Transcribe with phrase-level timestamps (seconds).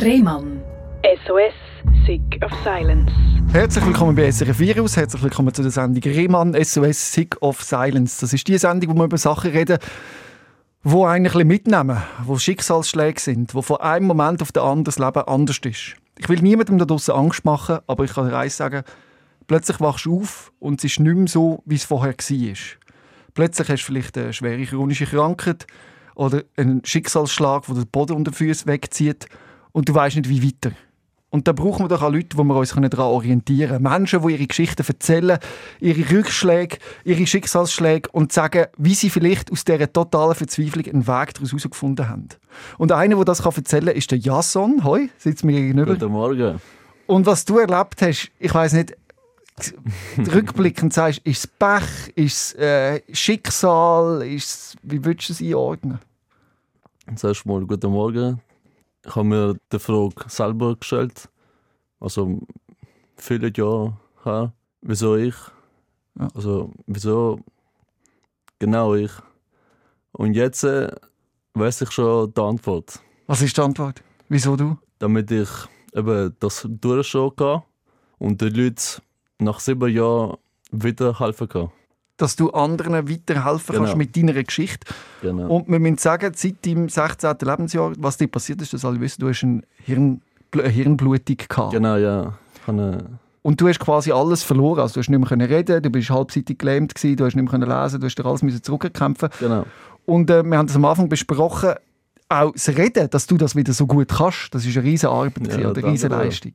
[0.00, 0.62] Rehmann.
[1.26, 1.54] SOS,
[2.06, 3.10] Sick of Silence.
[3.52, 8.20] Herzlich willkommen bei SRF Virus, herzlich willkommen zu der Sendung Rehmann SOS Sick of Silence.
[8.20, 9.78] Das ist die Sendung, wo wir über Sachen reden,
[10.84, 15.22] wo eigentlich mitnehmen, wo Schicksalsschläge sind, wo von einem Moment auf den anderen das Leben
[15.26, 15.96] anders ist.
[16.16, 18.84] Ich will niemandem da draußen Angst machen, aber ich kann dir eins sagen,
[19.48, 22.56] plötzlich wachst du auf und es ist nicht mehr so, wie es vorher war.
[23.34, 25.66] Plötzlich hast du vielleicht eine schwere chronische Krankheit
[26.14, 29.26] oder einen Schicksalsschlag, der den Boden unter den Füßen wegzieht
[29.78, 30.74] und du weißt nicht, wie weiter.
[31.30, 33.82] Und da brauchen wir doch auch Leute, wo wir uns daran orientieren können.
[33.84, 35.38] Menschen, die ihre Geschichten erzählen,
[35.78, 41.34] ihre Rückschläge, ihre Schicksalsschläge und sagen, wie sie vielleicht aus dieser totalen Verzweiflung einen Weg
[41.34, 42.28] daraus herausgefunden haben.
[42.76, 44.82] Und einer, der das erzählen kann, ist der Jason.
[44.82, 45.92] Hoi, sitzt mir gegenüber.
[45.92, 46.60] Guten Morgen.
[47.06, 48.96] Und was du erlebt hast, ich weiß nicht,
[50.34, 55.40] rückblickend sagst, ist es Pech, ist es äh, Schicksal, ist es, wie würdest du es
[55.40, 56.00] einordnen?
[57.14, 58.40] Zuerst mal guten Morgen.
[59.08, 61.30] Ich habe mir die Frage selber gestellt.
[61.98, 62.42] Also
[63.16, 64.52] viele Jahre her.
[64.82, 65.34] Wieso ich?
[66.18, 66.28] Ja.
[66.34, 67.40] Also wieso
[68.58, 69.10] genau ich?
[70.12, 70.90] Und jetzt äh,
[71.54, 73.00] weiß ich schon die Antwort.
[73.26, 74.02] Was ist die Antwort?
[74.28, 74.76] Wieso du?
[74.98, 75.48] Damit ich
[75.94, 77.62] eben das durchschauen kann
[78.18, 79.00] und den Leuten
[79.38, 80.36] nach sieben Jahren
[80.70, 81.72] wieder helfen kann.
[82.18, 83.84] Dass du anderen weiterhelfen Genau.
[83.84, 84.86] kannst mit deiner Geschichte.
[85.22, 85.46] Genau.
[85.56, 87.36] Und wir müssen sagen, seit deinem 16.
[87.42, 90.20] Lebensjahr, was dir passiert ist, das alle wissen, du hast eine, Hirn,
[90.52, 91.72] eine Hirnblutung gehabt.
[91.72, 92.34] Genau, ja.
[93.42, 94.80] Und du hast quasi alles verloren.
[94.80, 97.60] Also du hast nicht mehr reden, du bist halbseitig gelähmt gewesen, du hast nicht mehr
[97.82, 99.30] lesen, du hast dir alles müssen zurückkämpfen.
[99.38, 99.64] genau.
[100.04, 101.74] Und äh, wir haben das am Anfang besprochen,
[102.30, 105.46] auch das Reden, dass du das wieder so gut kannst, das ist eine riesige Arbeit,
[105.58, 106.14] Ja, oder eine riesige.
[106.14, 106.52] Leistung.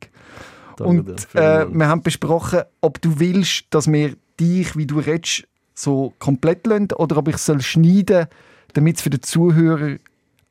[0.77, 5.47] Danke Und äh, wir haben besprochen, ob du willst, dass wir dich, wie du redest,
[5.73, 8.27] so komplett lassen oder ob ich es soll schneiden
[8.73, 9.97] damit es für den Zuhörer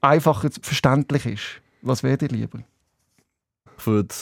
[0.00, 1.42] einfacher verständlich ist.
[1.82, 2.60] Was wäre dir lieber?
[3.82, 4.14] für, die,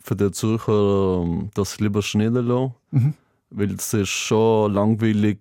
[0.00, 2.74] für den Zuhörer ähm, das lieber schneiden lassen.
[2.90, 3.14] Mhm.
[3.50, 5.38] Weil es ist schon langweilig,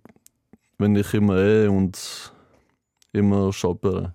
[0.77, 2.33] wenn ich immer eh und
[3.11, 4.13] immer shoppere.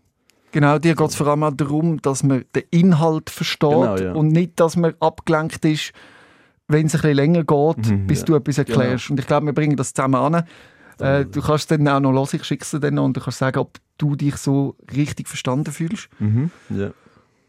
[0.52, 4.12] Genau, dir geht es vor allem auch darum, dass man den Inhalt versteht Genau, ja.
[4.14, 5.92] und nicht, dass man abgelenkt ist,
[6.68, 8.24] wenn es ein bisschen länger geht, Mhm, bis ja.
[8.26, 9.10] du etwas erklärst.
[9.10, 10.44] Und ich glaube, wir bringen das zusammen an.
[11.00, 13.20] Äh, du kannst dann auch noch hören, ich schicke es dir dann noch und du
[13.20, 16.08] kannst sagen, ob du dich so richtig verstanden fühlst.
[16.18, 16.50] Mhm.
[16.70, 16.90] Ja.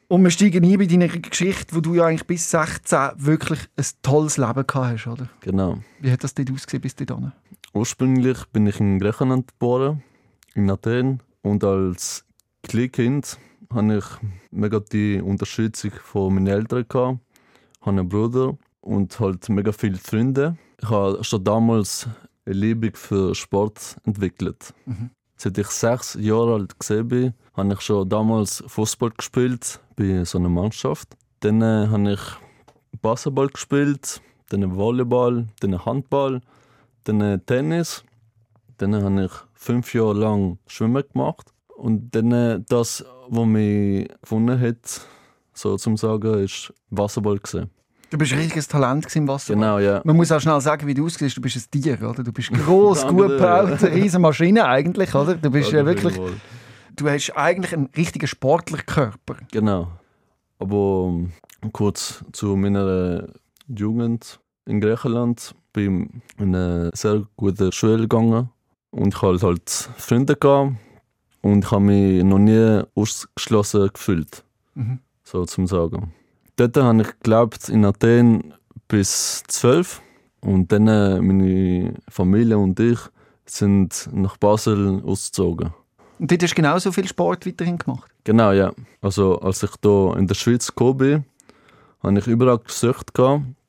[0.07, 3.85] Und wir steigen ein bei deiner Geschichte, wo du ja eigentlich bis 16 wirklich ein
[4.01, 5.29] tolles Leben gehabt hast, oder?
[5.39, 5.77] Genau.
[6.01, 7.31] Wie hat das dort ausgesehen bis dahin?
[7.73, 10.03] Ursprünglich bin ich in Griechenland geboren,
[10.53, 11.23] in Athen.
[11.41, 12.25] Und als
[12.63, 13.37] Kleinkind
[13.73, 14.05] hatte ich
[14.51, 16.85] mega die Unterstützung von meinen Eltern.
[16.89, 17.19] Gehabt.
[17.79, 20.57] Ich habe einen Bruder und halt mega viele Freunde.
[20.81, 22.09] Ich habe schon damals
[22.45, 24.73] Liebe für Sport entwickelt.
[24.85, 25.11] Mhm.
[25.35, 26.75] Seit ich sechs Jahre alt
[27.07, 31.17] bin, habe ich schon damals Fußball gespielt bei so einer Mannschaft.
[31.39, 32.19] Dann äh, habe ich
[33.01, 36.41] Basketball gespielt, dann Volleyball, dann Handball,
[37.05, 38.03] dann äh, Tennis.
[38.77, 41.51] Dann habe ich fünf Jahre lang Schwimmen gemacht.
[41.75, 45.01] Und dann äh, das, was mich gefunden hat,
[45.53, 47.71] so zum sagen, ist Wasserball gewesen.
[48.11, 49.53] Du bist ein richtiges Talent im Wasser.
[49.55, 50.01] Genau, ja.
[50.03, 51.35] Man muss auch schnell sagen, wie du aussiehst.
[51.37, 52.23] Du bist ein Tier, oder?
[52.23, 55.35] Du bist groß, gut gebaut, eine riesige Maschine eigentlich, oder?
[55.35, 56.19] Du bist äh, Danke wirklich,
[56.97, 59.37] du hast eigentlich einen richtigen Sportlerkörper.
[59.51, 59.87] Genau.
[60.59, 61.31] Aber ähm,
[61.71, 63.27] kurz zu meiner
[63.67, 65.55] Jugend in Griechenland.
[65.73, 68.49] Bin in eine sehr gute Schule gegangen
[68.89, 70.73] und ich hatte halt Freunde gehabt
[71.41, 74.43] und ich habe mich noch nie ausgeschlossen gefühlt,
[74.75, 74.99] Mhm.
[75.23, 76.13] so zum sagen.
[76.55, 78.53] Dort habe ich gelebt in Athen
[78.87, 80.01] bis zwölf
[80.41, 82.99] und dann äh, meine Familie und ich
[83.45, 85.73] sind nach Basel ausgezogen.
[86.19, 88.11] Und dort hast du genauso viel Sport weiterhin gemacht.
[88.23, 88.71] Genau, ja.
[89.01, 91.25] Also als ich hier in der Schweiz gekommen bin,
[92.03, 93.11] habe ich überall gesucht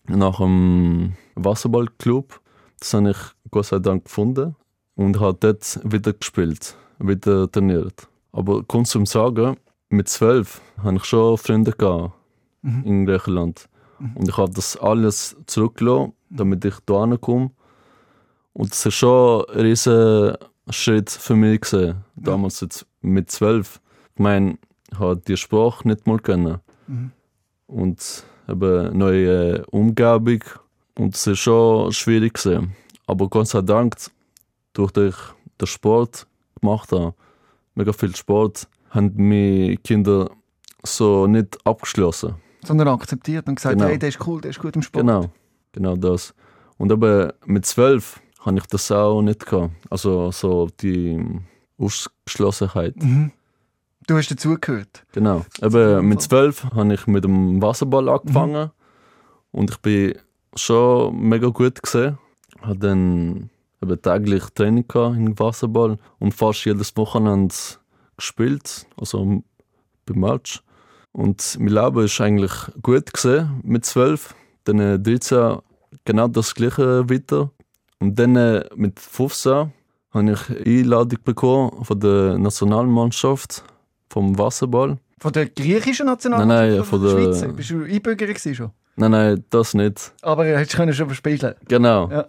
[0.07, 2.41] nach einem Wasserballclub.
[2.79, 3.17] Das habe ich
[3.51, 4.57] Gott sei Dank gefunden
[4.97, 8.09] und habe dort wieder gespielt, wieder trainiert.
[8.33, 9.57] Aber kurz zum Sagen,
[9.89, 12.13] mit zwölf habe ich schon Freunde gehabt
[12.63, 12.83] Mhm.
[12.85, 13.69] in Griechenland.
[14.17, 17.51] Und ich habe das alles zurückgelassen, damit ich hier komme.
[18.53, 20.39] Und das ist schon ein riesiger
[20.71, 23.81] Schritt für mich gewesen, damals jetzt mit zwölf.
[24.15, 24.59] Ich meine,
[24.91, 26.59] ich habe die Sprache nicht mal kennen.
[26.89, 27.13] Mhm.
[27.69, 30.43] Und eben neue Umgebung.
[30.99, 32.75] Und es ist schon schwierig gewesen.
[33.07, 33.97] Aber Gott sei Dank,
[34.73, 35.15] durch den
[35.63, 36.27] den Sport
[36.61, 37.15] gemacht habe,
[37.75, 40.31] mega viel Sport, haben meine Kinder
[40.83, 42.35] so nicht abgeschlossen.
[42.65, 43.89] Sondern akzeptiert und gesagt, Genau.
[43.89, 45.05] hey, der ist cool, der ist gut im Sport.
[45.07, 45.31] Genau,
[45.73, 46.35] genau das.
[46.79, 49.73] Und aber mit zwölf habe ich das auch nicht gehabt.
[49.91, 51.21] Also so die
[51.79, 52.97] Ausgeschlossenheit.
[52.97, 53.33] Mhm.
[54.07, 55.05] Du hast dazugehört.
[55.13, 55.45] Genau.
[55.63, 58.71] Eben mit zwölf habe ich mit dem Wasserball angefangen
[59.53, 60.15] und ich bin
[60.57, 62.19] schon mega gut gesehen.
[62.61, 63.51] Habe dann
[63.81, 67.55] eben täglich Training gehabt im Wasserball und fast jedes Wochenende
[68.17, 69.43] gespielt, also
[70.07, 70.63] beim Match.
[71.13, 74.35] Und mein Leben ist eigentlich gut gesehen mit zwölf.
[74.65, 75.59] Dann äh, 13
[76.05, 77.51] genau das gleiche weiter.
[78.01, 79.73] Und dann äh, mit 15
[80.13, 83.63] habe ich eine Einladung bekommen von der Nationalmannschaft
[84.09, 84.99] vom Wasserball.
[85.19, 86.77] Von der griechischen Nein, Nationalmannschaft?
[86.77, 87.49] nein, von der der- Schweizer?
[87.53, 88.71] Bist du Einbürger gewesen schon?
[88.97, 90.13] Nein, nein, das nicht.
[90.23, 92.11] Aber du hättest können schon spielen Genau.
[92.11, 92.27] Ja.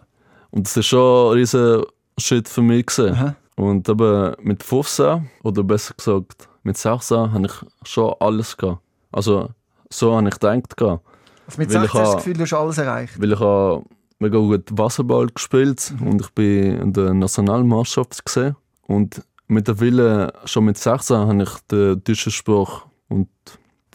[0.52, 1.84] Und das war schon ein riesen
[2.18, 2.86] Schritt für mich.
[2.86, 3.14] Gewesen.
[3.16, 3.36] Aha.
[3.56, 8.82] Und eben mit 15, oder besser gesagt mit 16, habe ich schon alles gehabt.
[9.12, 9.50] Also
[9.90, 10.78] so habe ich gedacht.
[10.78, 11.06] gehabt.
[11.46, 13.22] Also mit Weil ich 16 hast du das Gefühl, du hast alles erreicht.
[13.22, 13.84] Weil ich habe
[14.20, 18.56] mega gut Wasserball gespielt und ich bin in der Nationalmannschaft gesehen.
[18.88, 23.28] Und mittlerweile, schon mit 16, habe ich den deutschen Spruch und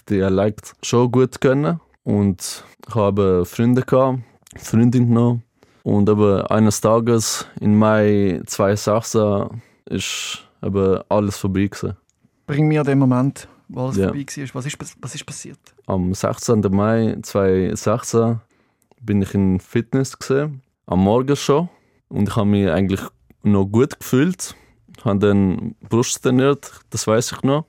[0.01, 1.81] die Dialekt schon gut können.
[2.05, 4.21] Und ich habe Freunde gehabt,
[4.57, 5.41] Freundin noch.
[5.83, 11.97] Und eben eines Tages im Mai 2016 ist eben alles vorbei gewesen.
[12.49, 14.09] Bring mir den Moment, wo alles Ja.
[14.09, 14.49] vorbei war.
[14.55, 15.59] Was ist, was ist passiert?
[15.87, 16.63] Am 16.
[16.71, 18.41] Mai 2016
[19.03, 21.69] bin ich in Fitness gesehen, am Morgen schon.
[22.09, 23.03] Und ich habe mich eigentlich
[23.43, 24.57] noch gut gefühlt.
[25.05, 27.67] Habe dann Brust trainiert, das weiß ich noch.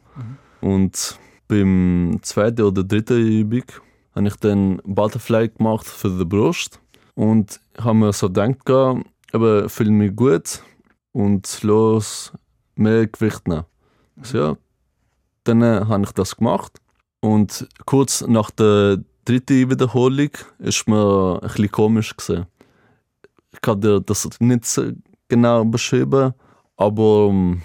[0.61, 3.63] Und beim zweiten oder dritten Übung
[4.15, 6.79] habe ich dann Butterfly gemacht für die Brust.
[7.15, 8.69] Und habe mir so gedacht,
[9.33, 10.63] aber fühle mich gut
[11.11, 12.31] und los
[12.75, 13.65] mehr Gewicht nehmen.
[14.21, 14.57] So, ja,
[15.49, 16.79] dann habe ich das gemacht.
[17.21, 20.29] Und kurz nach der dritten Wiederholung
[20.59, 22.45] ist mir ein bisschen komisch gesehen.
[23.51, 24.91] Ich kann dir das nicht so
[25.27, 26.33] genau beschreiben,
[26.77, 27.61] aber um, ein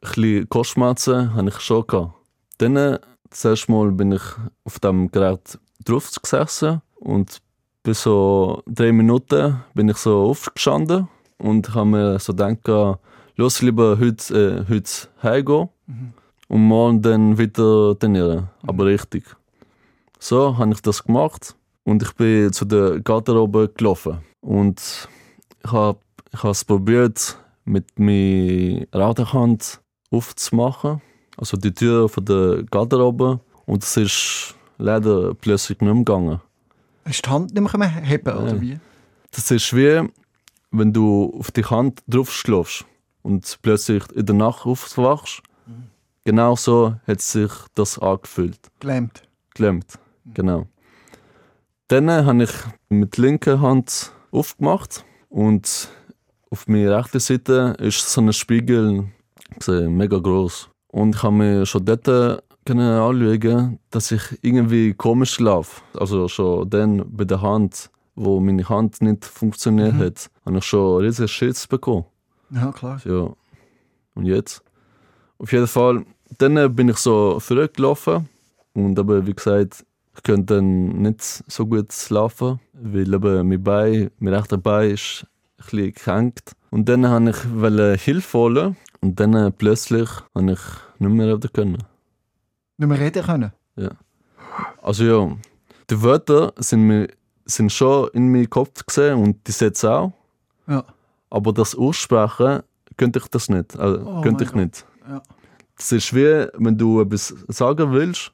[0.00, 2.14] bisschen Kopfschmerzen habe ich schon gehabt.
[2.58, 4.22] Dann, erste Mal bin ich
[4.64, 7.40] auf dem Gerät drauf gesessen und
[7.82, 11.08] bis so drei Minuten bin ich so aufgestanden
[11.38, 12.98] und habe mir so gedacht,
[13.36, 14.90] los lieber heute, äh, heute
[15.22, 15.68] heimgehen
[16.48, 18.48] und morgen dann wieder trainieren.
[18.66, 19.24] Aber richtig.
[20.18, 21.54] So habe ich das gemacht
[21.84, 24.18] und ich bin zu der Garderobe gelaufen.
[24.40, 25.08] Und
[25.64, 25.98] ich habe
[26.32, 31.00] ich es probiert, mit meiner Radhand aufzumachen.
[31.36, 33.40] Also die Tür von der Garderobe.
[33.66, 36.40] Und es ist leider plötzlich nicht mehr gegangen.
[37.04, 38.60] Hast du die Hand nicht mehr heben oder Ja.
[38.60, 38.78] wie?
[39.32, 40.08] Das ist wie,
[40.70, 42.84] wenn du auf die Hand drauf schläfst
[43.22, 45.42] und plötzlich in der Nacht aufwachst.
[46.26, 48.58] Genau so hat sich das angefühlt.
[48.80, 49.22] Gelähmt.
[49.50, 49.98] Geklemmt.
[50.34, 50.66] Genau.
[51.86, 52.50] Dann habe ich
[52.88, 55.88] mit der linken Hand aufgemacht und
[56.50, 59.04] auf meiner rechten Seite ist so ein Spiegel
[59.56, 60.68] gesehen, mega groß.
[60.88, 62.04] Und ich habe mir schon dort
[62.64, 65.80] können anschauen, dass ich irgendwie komisch laufe.
[65.96, 70.00] Also schon dann bei der Hand, wo meine Hand nicht funktioniert Mhm.
[70.00, 72.04] hat, habe ich schon riesige Schiss bekommen.
[72.50, 73.00] Ja, klar.
[73.04, 73.30] Ja.
[74.16, 74.64] Und jetzt?
[75.38, 76.04] Auf jeden Fall,
[76.38, 78.28] dann äh, bin ich so zurückgelaufen.
[78.74, 79.84] Und aber wie gesagt,
[80.14, 85.26] ich konnte dann nicht so gut laufen, weil eben mein Bein, mein rechter Bein ist
[85.58, 86.52] ein bisschen gekränkt.
[86.70, 90.58] Und dann wollte ich Hilfe holen und dann äh, plötzlich habe ich
[90.98, 91.78] nicht mehr reden können.
[92.78, 93.52] Nicht mehr reden können.
[94.82, 95.36] Also ja,
[95.90, 97.08] die Wörter sind, mir,
[97.44, 100.12] sind schon in meinem Kopf gesehen und die Sätze auch.
[100.66, 100.84] Ja.
[101.30, 102.62] Aber das Aussprechen
[102.96, 103.78] könnte ich das nicht.
[103.78, 104.86] Also, Oh könnte ich nicht.
[105.08, 105.22] Ja.
[105.76, 108.32] Das ist wie, wenn du etwas sagen willst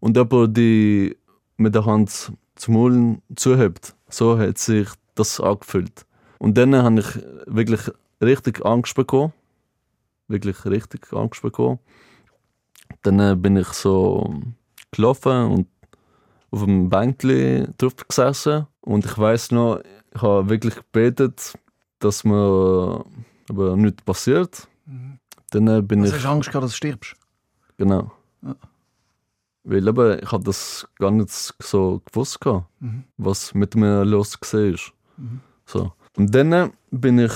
[0.00, 1.16] und jemand die
[1.56, 3.94] mit der Hand zum Mund zuhebt.
[4.08, 6.06] So hat sich das angefühlt.
[6.38, 7.06] Und dann habe ich
[7.46, 7.80] wirklich
[8.20, 9.32] richtig Angst bekommen.
[10.28, 11.78] Wirklich richtig Angst bekommen.
[13.02, 14.32] Dann äh, bin ich so
[14.90, 15.68] gelaufen und
[16.50, 18.66] auf einem Bänkli drauf gesessen.
[18.80, 19.80] Und ich weiß noch,
[20.14, 21.54] ich habe wirklich gebetet,
[21.98, 23.04] dass mir
[23.48, 24.68] aber nichts passiert.
[25.50, 26.16] Dann äh, bin Also ich.
[26.18, 27.14] hast du Angst gehabt, dass du stirbst?
[27.76, 28.10] Genau.
[28.42, 28.54] Ja.
[29.64, 33.04] Weil eben, ich habe das gar nicht so gewusst, gehabt, Mhm.
[33.16, 34.78] was mit mir los war.
[35.16, 35.40] Mhm.
[35.66, 35.92] So.
[36.16, 37.32] Und dann äh, bin ich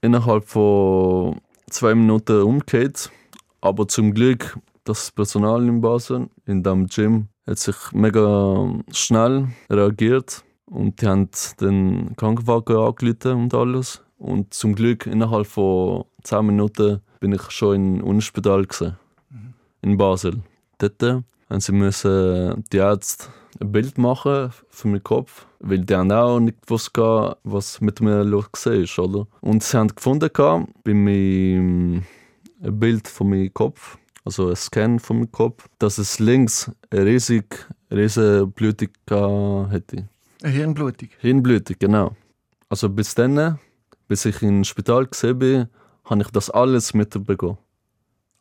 [0.00, 1.40] innerhalb von
[1.70, 3.10] zwei Minuten umgekehrt.
[3.60, 10.44] Aber zum Glück, das Personal in Basel, in dem Gym, hat sich mega schnell reagiert.
[10.66, 14.02] Und die haben den Krankenwagen angerufen und alles.
[14.18, 18.96] Und zum Glück, innerhalb von 10 Minuten bin ich schon im Unispital gewesen,
[19.82, 20.42] in Basel.
[20.78, 23.28] Dort äh, haben sie müssen die Ärzte
[23.60, 28.22] ein Bild machen für meinen Kopf, weil die haben auch nicht gehabt, was mit mir
[28.22, 29.26] los war, oder?
[29.40, 32.02] Und sie haben gefunden bei meinem
[32.62, 37.04] ein Bild von meinem Kopf, also ein Scan von meinem Kopf, dass es links eine
[37.04, 38.88] riesig, riesige Blutung
[39.70, 40.08] hätte.
[40.42, 41.08] Eine Hirnblutung.
[41.18, 42.16] Hirnblutung, genau.
[42.68, 43.58] Also bis dann,
[44.08, 45.68] bis ich ins Spital gesehen bin,
[46.06, 47.58] habe ich das alles mitbekommen.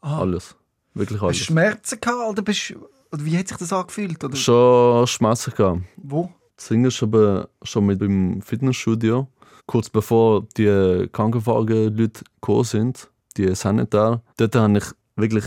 [0.01, 0.19] Ah.
[0.19, 0.55] Alles.
[0.93, 1.37] Wirklich Hast du alles.
[1.39, 2.73] Schmerzen gehabt oder, bist,
[3.11, 4.23] oder wie hat sich das angefühlt?
[4.23, 5.81] Oder Schon Schmerzen gehabt.
[5.97, 6.31] wo?
[6.55, 9.27] Das Ding ist schon mit dem Fitnessstudio,
[9.65, 14.85] kurz bevor die Krankenwagen-Leute gekommen sind, die Sanitär, dort habe ich
[15.17, 15.43] wirklich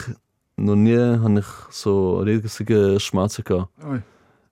[0.57, 3.71] noch nie habe ich so riesige Schmerzen gehabt.
[3.89, 4.03] Ui.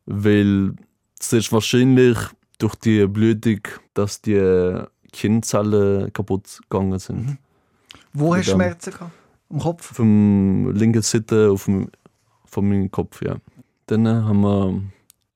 [0.07, 0.75] Weil
[1.21, 2.17] es ist wahrscheinlich
[2.59, 3.61] durch die Blutung,
[3.93, 4.81] dass die
[5.13, 7.27] Kindzellen kaputt gegangen sind.
[7.27, 7.39] Mhm.
[8.19, 8.53] Wo hast du.
[8.53, 9.13] Schmerzen gehabt?
[9.51, 9.95] Am Kopf?
[9.95, 11.91] Vom linken Seite auf dem,
[12.45, 13.37] von meinem Kopf, ja.
[13.87, 14.83] Dann haben wir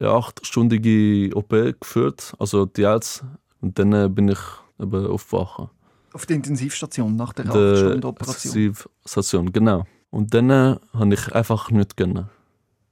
[0.01, 3.27] eine achtstündige OP geführt, also die Ärzte.
[3.61, 4.39] Und dann bin ich
[4.81, 5.69] eben aufgewacht.
[6.13, 8.53] Auf der Intensivstation nach der Der 8-Stunden-Operation.
[8.53, 9.85] Intensivstation, genau.
[10.11, 12.29] Und dann habe ich einfach nichts können.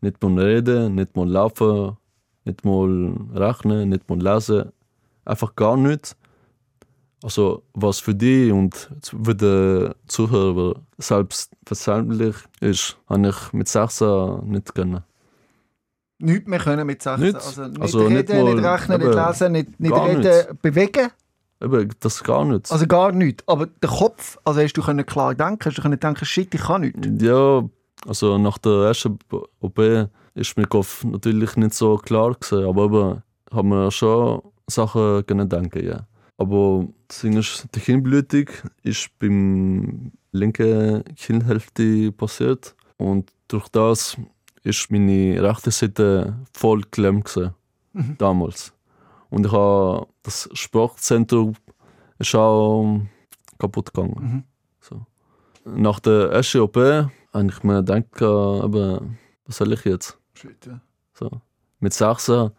[0.00, 1.96] Nicht mal reden, nicht mal laufen,
[2.44, 4.70] nicht mal rechnen, nicht mal lesen.
[5.24, 6.16] Einfach gar nichts.
[7.22, 14.74] Also, was für die und für die Zuhörer selbstverständlich ist, habe ich mit 16 nicht
[14.74, 15.02] können.
[16.20, 17.24] Nichts mehr können mit 16.
[17.26, 17.46] Nichts.
[17.46, 20.46] Also nicht Also reden, nicht nicht, mal- rechnen, nicht eben, lesen, nicht, nicht reden, nichts.
[20.62, 21.08] bewegen.
[21.60, 22.70] Eben, das gar nichts.
[22.70, 23.42] Also gar nichts.
[23.48, 26.60] Aber der Kopf, also hast du können klar denken, hast du können denken, shit, ich
[26.60, 27.00] kann nichts.
[27.22, 27.64] Ja,
[28.06, 29.18] also nach der ersten
[29.60, 29.78] OP
[30.34, 33.22] ist mein Kopf natürlich nicht so klar gewesen, aber eben
[33.52, 36.06] haben wir schon Sachen können denken, ja.
[36.38, 36.86] Aber
[37.22, 38.46] Ding ist, die Hirnblutung
[38.82, 44.16] ist beim linken Hirnhälfte passiert und durch das
[44.62, 47.54] ist meine rechte Seite voll geklemmt gewesen,
[48.18, 48.72] damals.
[49.30, 51.54] Und ich habe das Sprachzentrum
[52.18, 53.00] ist auch
[53.58, 54.16] kaputt gegangen.
[54.20, 54.44] Mhm.
[54.80, 55.06] So.
[55.64, 57.10] Nach der ersten OP habe
[57.48, 60.18] ich mir gedacht, äh, eben, was soll ich jetzt?
[60.34, 60.80] Shit, ja.
[61.14, 61.30] So.
[61.80, 62.50] Mit 16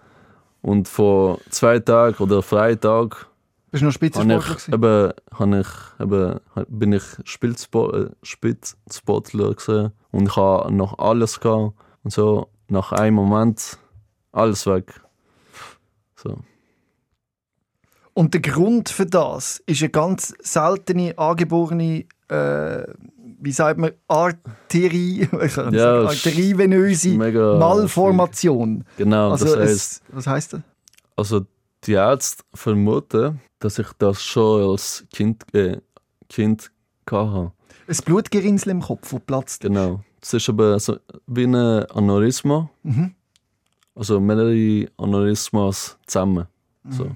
[0.61, 3.28] und vor zwei Tagen oder Freitag
[3.71, 5.67] Bist du noch Spitzensportler ich, eben, ich,
[5.99, 11.73] eben, bin ich äh, Spitzsportler gewesen und ich habe noch alles gehabt
[12.03, 13.77] und so nach einem Moment
[14.31, 15.01] alles weg.
[16.15, 16.37] So.
[18.13, 22.83] Und der Grund für das ist eine ganz seltene, angeborene, äh,
[23.39, 25.29] wie sagt man, Arterie,
[25.71, 28.83] Ja, arterievenöse Malformation.
[28.97, 30.61] Genau, Also das heißt, es, was heißt das?
[31.15, 31.45] Also
[31.85, 35.81] die Ärzte vermuten, dass ich das schon als Kind, äh,
[36.29, 36.71] kind
[37.09, 37.51] hatte.
[37.87, 39.61] Ein Blutgerinnsel im Kopf, das platzt.
[39.61, 40.03] Genau.
[40.21, 42.69] Das ist aber so wie ein Aneurysma.
[42.83, 43.15] Mhm.
[43.95, 46.47] Also mehrere Aneurysmas zusammen.
[46.89, 47.15] So.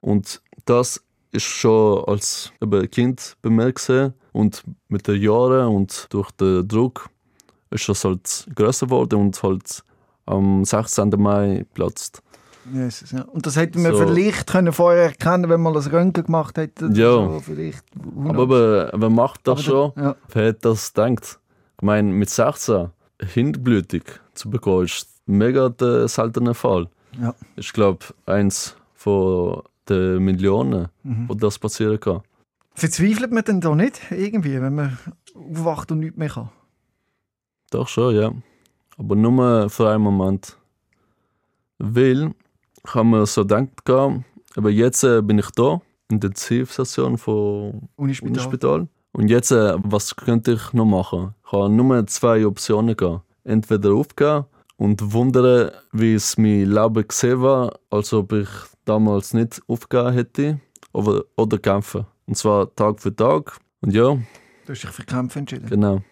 [0.00, 2.52] Und das ist schon als
[2.90, 3.90] Kind bemerkt
[4.32, 7.08] und mit den Jahren und durch den Druck
[7.70, 9.82] ist das halt größer geworden und halt
[10.26, 11.10] am 16.
[11.16, 12.22] Mai platzt.
[12.72, 13.22] Jesus, ja.
[13.22, 13.98] Und das hätte man So.
[14.06, 16.86] vielleicht können vorher erkennen wenn man das Röntgen gemacht hätte.
[16.92, 17.12] Ja.
[17.12, 17.84] So, vielleicht.
[18.24, 19.92] Aber wer macht das Aber schon?
[19.96, 20.16] Ja.
[20.32, 21.38] Wer hat das gedacht?
[21.78, 22.90] Ich meine, mit 16
[23.22, 24.02] Hinterblutung
[24.34, 26.88] zu bekommen, ist mega der seltene Fall.
[27.20, 27.34] Ja.
[27.56, 31.28] Ich glaube, eins von den Millionen, Mhm.
[31.28, 32.20] wo das passieren kann.
[32.74, 34.98] Verzweifelt man denn da nicht irgendwie, wenn man
[35.34, 36.50] aufwacht und nichts mehr kann?
[37.70, 38.32] Doch schon, ja.
[38.98, 40.56] Aber nur für einen Moment.
[41.78, 42.32] Weil
[42.86, 43.68] ich habe mir so gedacht,
[44.56, 48.30] aber jetzt äh, bin ich da, in der Intensivstation von Unispital.
[48.30, 48.88] Unispital.
[49.12, 51.34] Und jetzt, äh, was könnte ich noch machen?
[51.46, 53.22] Ich habe nur zwei Optionen gehabt.
[53.44, 54.44] Entweder aufgehen
[54.76, 58.48] und wundern, wie es mein Leben gesehen war, als ob ich
[58.84, 60.60] damals nicht aufgegeben hätte,
[60.92, 62.06] oder, oder kämpfen.
[62.26, 63.56] Und zwar Tag für Tag.
[63.80, 64.14] Und ja,
[64.66, 65.68] Du hast dich für Kämpfe entschieden.
[65.68, 66.02] genau.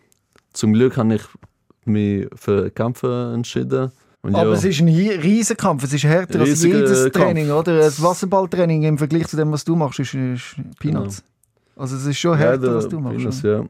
[0.53, 1.23] Zum Glück habe ich
[1.85, 3.91] mich für Kämpfen entschieden.
[4.25, 7.13] Und Aber ja, es ist ein Riesenkampf, es ist härter als Riesiger jedes Kampf.
[7.13, 7.77] Training, oder?
[7.77, 11.23] Das Wasserballtraining im Vergleich zu dem, was du machst, ist, ist Peanuts.
[11.77, 13.19] Also es ist schon härter, leider was du machst.
[13.19, 13.59] Penis, ja.
[13.59, 13.65] ja.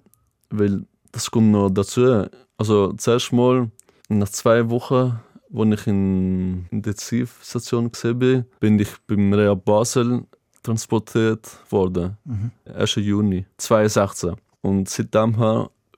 [0.50, 2.26] Weil das kommt noch dazu.
[2.56, 3.68] Also zuerst mal,
[4.08, 5.18] nach zwei Wochen,
[5.48, 10.22] wo ich in Intensivstation gesehen bin, bin ich beim Reha Basel
[10.62, 12.16] transportiert worden.
[12.24, 12.52] Mhm.
[12.72, 12.94] 1.
[12.94, 14.36] Juni 2016.
[14.62, 15.34] Und seitdem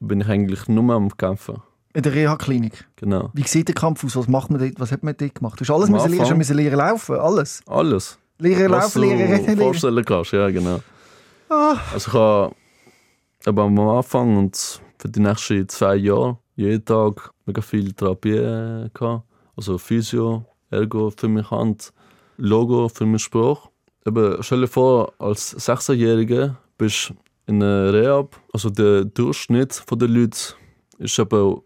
[0.01, 1.57] bin ich eigentlich nur am Kämpfen.
[1.97, 2.87] In der Reha-Klinik.
[2.97, 3.31] Genau.
[3.33, 4.15] Wie sieht der Kampf aus?
[4.17, 4.79] Was macht man dort?
[4.79, 5.59] Was hat man dort gemacht?
[5.59, 7.63] Du hast alles Am müssen lernen, müssen lernen laufen, alles.
[7.67, 8.19] Alles.
[8.37, 9.61] Lernen Was laufen, du lernen reden, lernen.
[9.63, 10.81] vorstellen kannst, ja genau.
[11.49, 11.79] Ah.
[11.95, 17.95] Also ich habe am Anfang und für die nächsten zwei Jahre jeden Tag mega viel
[17.95, 19.25] Therapie äh, gehabt.
[19.57, 21.95] Also Physio, Ergo für meine Hand,
[22.37, 23.71] Logo für meinen Spruch.
[24.07, 27.15] Eben, stell dir vor, als 16-Jähriger bist du
[27.47, 30.37] in einer Rehab, also der Durchschnitt der Leute
[30.99, 31.61] ist eben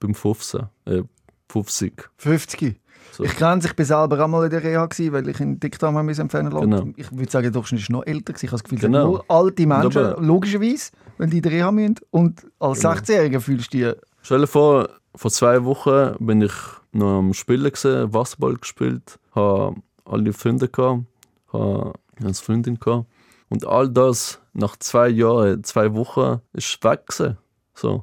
[0.00, 1.02] beim 15, äh,
[1.48, 2.10] 50.
[2.16, 2.80] 50.
[3.12, 3.22] So.
[3.22, 5.96] Ich kenne ich bin selber auch mal in der Reha, gewesen, weil ich in Dickdarm
[5.96, 6.70] haben entfernen lassen.
[6.70, 6.88] Genau.
[6.96, 8.32] Ich würde sagen, der Durchschnitt ist noch älter.
[8.32, 8.46] Gewesen.
[8.46, 9.06] Ich habe das Gefühl, Genau.
[9.06, 11.96] nur alte Menschen, aber- logischerweise, wenn die in der Reha müssen.
[12.10, 12.94] Und als Genau.
[12.94, 13.94] 16-Jähriger fühlst du dich...
[14.22, 16.52] Stell dir vor, vor zwei Wochen bin ich
[16.92, 21.04] noch am Spielen gewesen, Wasserball gespielt, habe alle Freunde gehabt,
[21.52, 23.06] habe eine Freundin gehabt.
[23.48, 27.36] Und all das nach zwei Jahren, zwei Wochen, ist weg gewesen.
[27.74, 28.02] So.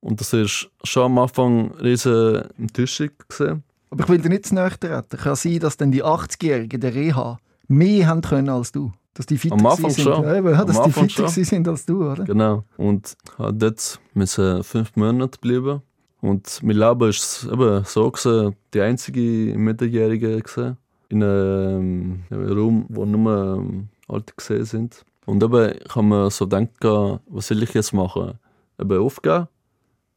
[0.00, 3.64] Und das ist schon am Anfang riesige Enttäuschung gewesen.
[3.90, 5.16] Aber ich will dir nicht zu nahe treten.
[5.16, 7.38] Kann sein, dass dann die 80-Jährigen in der Reha
[7.68, 8.92] mehr haben können als du.
[9.14, 10.24] Dass die fitter Am Anfang gewesen schon.
[10.24, 10.44] sind.
[10.44, 11.44] Ja, dass Am die Anfang fitter schon.
[11.44, 12.24] sind als du, oder?
[12.24, 12.64] Genau.
[12.76, 15.82] Und dort müssen fünf Monate bleiben.
[16.20, 20.76] Und mein Leben ist eben so gewesen, die einzige Minderjährige gewesen,
[21.08, 25.04] in einem, einem Raum, wo nur ähm, Alte gesehen sind.
[25.26, 28.38] Und eben, ich habe mir so gedacht, was soll ich jetzt machen?
[28.80, 29.48] Eben aufgeben,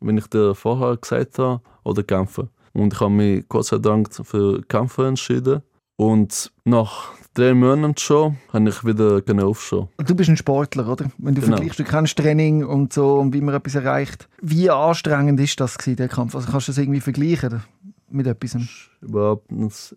[0.01, 2.50] wenn ich dir vorher gesagt habe, oder kämpfen.
[2.74, 5.62] Und ich habe mich Gott sei Dank für Kämpfen entschieden.
[5.98, 9.88] Und nach drei Monaten schon, habe ich wieder aufstehen.
[9.98, 11.05] Du bist ein Sportler, oder?
[11.17, 11.55] Wenn du Genau.
[11.58, 14.27] vergleichst, du kennst Training und so und wie man etwas erreicht.
[14.41, 16.34] Wie anstrengend ist das gewesen, der Kampf?
[16.36, 17.62] Also kannst du das irgendwie vergleichen
[18.10, 18.58] mit etwas?
[19.01, 19.96] überhaupt nicht,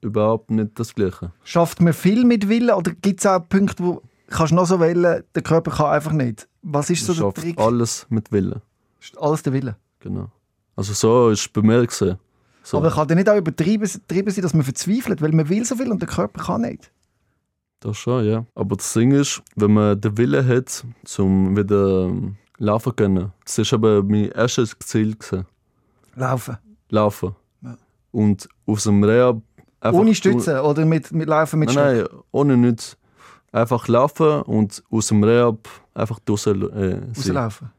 [0.00, 1.32] überhaupt nicht das Gleiche.
[1.44, 4.80] Schafft man viel mit Willen oder gibt es auch Punkte, wo kannst du noch so
[4.80, 6.48] wählen, der Körper kann einfach nicht?
[6.62, 7.58] Was ist so der Trick?
[7.58, 8.60] alles mit Willen.
[9.12, 9.76] Ist Alles der Wille.
[10.00, 10.30] Genau.
[10.74, 12.18] Also so ist es bei mir gesehen.
[12.62, 15.64] So, Aber kann der nicht auch übertrieben übertrieben sein, dass man verzweifelt, weil man will
[15.64, 16.90] so viel und der Körper kann nicht?
[17.80, 18.44] das schon, ja.
[18.54, 23.32] Aber das Ding ist, wenn man den Willen hat, zum wieder ähm, laufen zu können,
[23.44, 25.46] das ist aber mein erstes Ziel gewesen.
[26.14, 26.56] Laufen.
[26.88, 27.36] Laufen.
[27.62, 27.76] Ja.
[28.10, 29.40] Und aus dem Rehab
[29.80, 32.12] einfach Ohne Stützen oder mit, mit Laufen mit Nein, Stock?
[32.12, 32.96] nein, ohne nichts.
[33.52, 37.12] Einfach laufen und aus dem Rehab einfach draußen äh, sein.
[37.16, 37.70] Rauslaufen.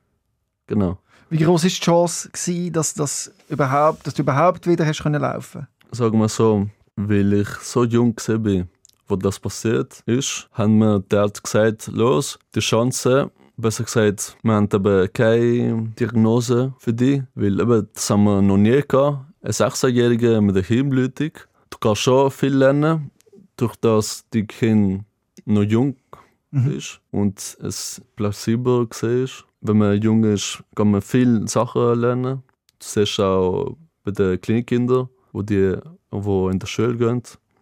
[0.68, 0.98] Genau.
[1.30, 5.22] Wie groß ist die Chance, gewesen, dass, das überhaupt, dass du überhaupt wieder hast können
[5.22, 8.70] laufen sagen wir so, weil ich so jung bin,
[9.08, 14.54] wo das passiert ist, haben mir die Ärzte gesagt, los, die Chance, besser gesagt, wir
[14.54, 19.26] haben aber keine Diagnose für dich, weil eben, das haben wir noch nie gehabt.
[19.42, 21.32] Ein 16-Jähriger mit einer Hirnblutung.
[21.70, 23.12] Du kannst schon viel lernen,
[23.56, 25.04] durch das die Kind
[25.46, 25.96] noch jung
[26.52, 29.47] ist und es plausibel gesehen ist.
[29.68, 32.44] Wenn man jung ist, kann man viele Sachen lernen.
[32.80, 35.76] Du siehst auch bei den Kleinkindern, wo die
[36.12, 37.22] wo in der Schule gehen.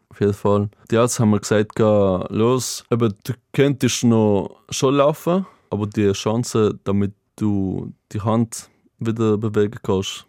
[0.10, 0.70] Auf jeden Fall.
[0.92, 6.80] Die Ärzte haben mir gesagt, los, eben, du könntest noch schon laufen, aber die Chance,
[6.84, 10.26] damit du die Hand wieder bewegen kannst,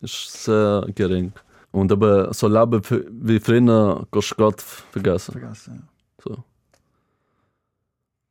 [0.00, 1.32] ist sehr gering.
[1.72, 4.56] Und aber so Leben wie früher kannst du gerade
[4.92, 5.32] vergessen.
[5.32, 5.88] Vergessen.
[6.22, 6.36] So.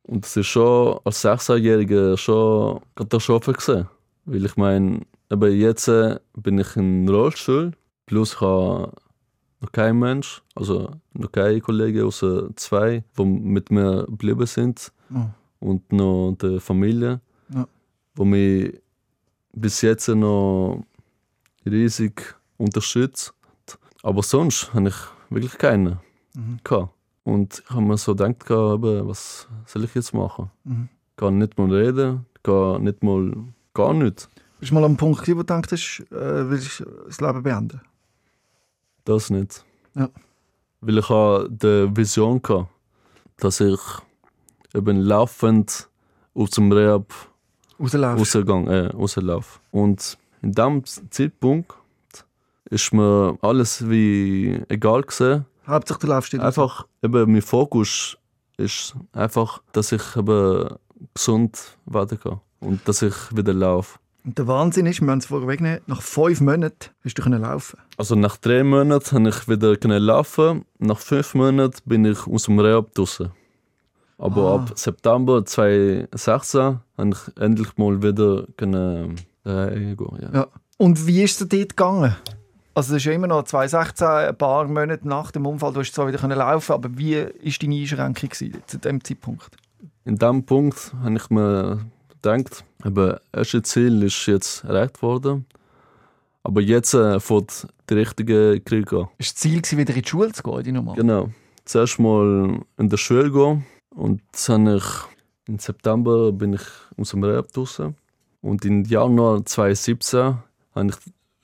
[0.06, 3.88] Und das ist schon als 16-Jähriger schon Katastrophe gewesen.
[4.24, 7.72] Weil ich meine, aber jetzt äh, bin ich in Rollstuhl,
[8.06, 8.92] plus ich habe
[9.60, 15.26] noch kein Mensch, also noch keine Kollegen, außer zwei, die mit mir geblieben sind Oh.
[15.60, 17.20] und noch die Familie,
[17.54, 17.66] Ja.
[18.16, 18.80] wo mich
[19.52, 20.82] bis jetzt noch
[21.64, 23.32] riesig unterstützt.
[24.02, 24.96] Aber sonst habe ich
[25.30, 25.98] wirklich keinen
[26.34, 26.58] Mhm.
[27.26, 30.48] Und ich habe mir so gedacht, was soll ich jetzt machen?
[30.62, 30.88] Mhm.
[31.10, 33.32] Ich kann nicht mal reden, ich kann nicht mal
[33.74, 34.28] gar nichts.
[34.60, 37.80] Bist du mal am Punkt, wo du gedacht hast, äh, willst du das Leben beenden?
[39.04, 39.64] Das nicht.
[39.96, 40.08] Ja.
[40.80, 42.68] Weil ich die Vision hatte,
[43.38, 43.80] dass ich
[44.72, 45.88] eben laufend
[46.32, 47.12] aus dem Rehab
[47.80, 49.58] rausgegangen, äh, rauslaufe.
[49.72, 51.74] Und in diesem Zeitpunkt
[52.70, 55.44] ist mir alles wie egal gewesen.
[55.66, 56.40] Hauptsache du nicht raus.
[56.40, 58.16] Einfach, eben, mein Fokus
[58.56, 60.68] ist einfach, dass ich eben
[61.14, 62.40] gesund werden kann.
[62.60, 63.98] Und dass ich wieder laufe.
[64.24, 67.42] Und der Wahnsinn ist, wir müssen es vorher wegnehmen, nach fünf Monaten hast du können
[67.42, 67.78] laufen.
[67.96, 70.64] Also nach drei Monaten konnte ich wieder können laufen.
[70.78, 73.30] Nach fünf Monaten bin ich aus dem Rehab draußen.
[74.18, 74.54] Aber Ah.
[74.56, 80.18] ab September 2016 konnte ich endlich mal wieder können, äh, gehen.
[80.20, 80.30] Ja.
[80.32, 80.46] Ja.
[80.78, 82.16] Und wie ist es dir dort gegangen?
[82.76, 85.94] Also das ist ja immer noch 2016, ein paar Monate nach dem Unfall, du hast
[85.94, 89.56] zwar wieder können laufen, aber wie war deine Einschränkung gewesen, zu dem Zeitpunkt?
[90.04, 95.46] In diesem Punkt habe ich mir gedacht, das erste Ziel ist jetzt erreicht worden.
[96.42, 99.08] Aber jetzt äh, fängt der richtige Krieg an.
[99.16, 100.96] Ist das Ziel gewesen, wieder in die Schule zu gehen, die normal?
[100.96, 101.30] Genau.
[101.64, 103.64] Zuerst mal in der Schule gehen.
[103.94, 104.84] Und dann ich,
[105.48, 106.62] im September bin ich
[106.98, 107.96] aus dem Rehab draußen.
[108.42, 110.36] Und im Januar 2017
[110.74, 110.96] habe ich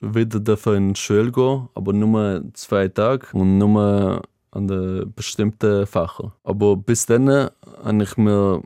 [0.03, 6.33] wieder dafür in gehen, aber nur zwei Tage und nur an den bestimmten Fächern.
[6.43, 8.61] Aber bis dann habe ich mir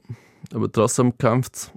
[0.54, 1.72] aber trotzdem gekämpft,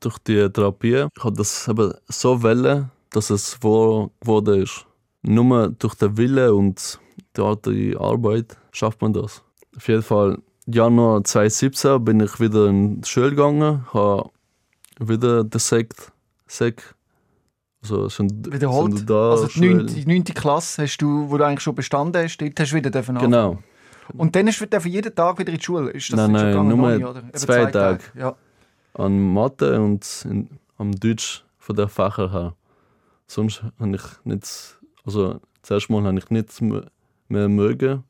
[0.00, 4.86] durch die Therapie, ich habe das eben so wollen, dass es wahr geworden ist.
[5.22, 6.98] Nur durch den Wille und
[7.36, 9.42] die harte Arbeit schafft man das.
[9.76, 14.30] Auf jeden Fall, Januar 2017 bin ich wieder in die Schule gegangen, habe
[14.98, 16.12] wieder den Sekt,
[16.46, 16.94] Sekt
[17.82, 19.10] also sind, Wiederholt?
[19.10, 19.86] also die Schule- 9.
[19.86, 20.24] die 9.
[20.24, 23.58] Klasse, hast du, wo du eigentlich schon bestanden hast, dort hast du wieder dürfen Genau.
[24.14, 25.90] Und dann hast du dürfen jeden Tag wieder in die Schule.
[25.90, 26.76] Ist das Nein, schon nein, gegangen?
[26.76, 27.22] nur nicht, oder?
[27.34, 28.00] Zwei Tage.
[28.18, 28.36] Ja.
[28.94, 32.54] an Mathe und in, am Deutsch von der Fächer her.
[33.26, 36.84] Sonst habe ich nicht, also zuerst mal habe ich nicht m-
[37.28, 38.04] mehr mögen.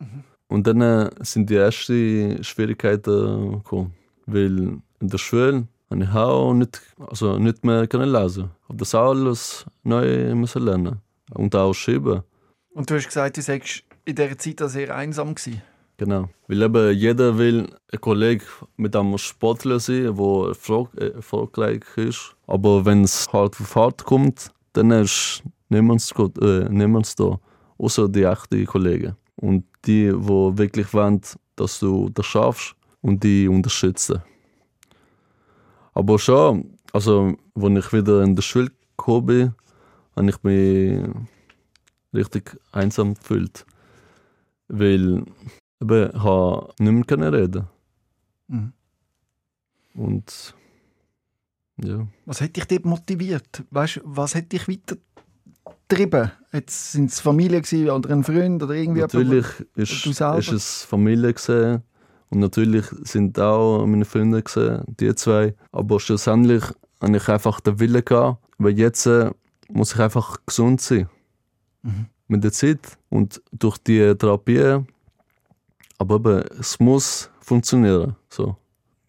[0.49, 3.95] Und dann äh, sind die ersten Schwierigkeiten gekommen.
[4.27, 8.51] Weil in der Schule habe ich auch nicht, also nicht mehr können lesen.
[8.63, 11.01] Ich habe das alles neu müssen lernen.
[11.35, 12.23] Und auch schreiben.
[12.75, 15.63] Und du hast gesagt, du sagst in dieser Zeit sehr einsam gewesen.
[15.97, 16.29] Genau.
[16.49, 18.45] Weil eben jeder will ein Kollege
[18.77, 22.35] mit einem Sportler sein, der erfolg erfolgreich ist.
[22.47, 27.39] Aber wenn es hart auf hart kommt, dann ist niemand, äh, niemand da.
[27.79, 29.17] Außer die echten Kollegen.
[29.37, 31.21] Und die, die wirklich wollen,
[31.57, 34.23] dass du das schaffst und die unterstützen.
[35.93, 39.55] Aber schon, also, als ich wieder in der Schule gekommen bin,
[40.17, 41.03] habe ich mich
[42.15, 43.67] richtig einsam gefühlt.
[44.69, 45.25] Weil
[45.81, 47.69] eben, ich habe nicht mehr reden.
[48.49, 48.73] Mhm.
[49.95, 50.55] Und
[51.83, 53.65] ja, Was hat dich dort motiviert?
[53.71, 54.97] Weißt, was hat dich weiter
[55.89, 56.31] getrieben?
[56.53, 60.85] Jetzt sind es Familie gewesen, oder ein Freund oder irgendwie natürlich du ist, ist es
[60.85, 61.83] Familie gesehen
[62.33, 65.55] und natürlich sind auch meine Freunde gesehen, die zwei.
[65.71, 66.64] Aber schlussendlich
[67.01, 69.31] habe ich einfach den Willen gehabt, weil jetzt äh,
[69.68, 71.11] muss ich einfach gesund sein.
[71.83, 72.07] Mhm.
[72.29, 74.79] Mit der Zeit und durch die Therapie.
[75.99, 78.16] Aber eben, es muss funktionieren.
[78.31, 78.57] So.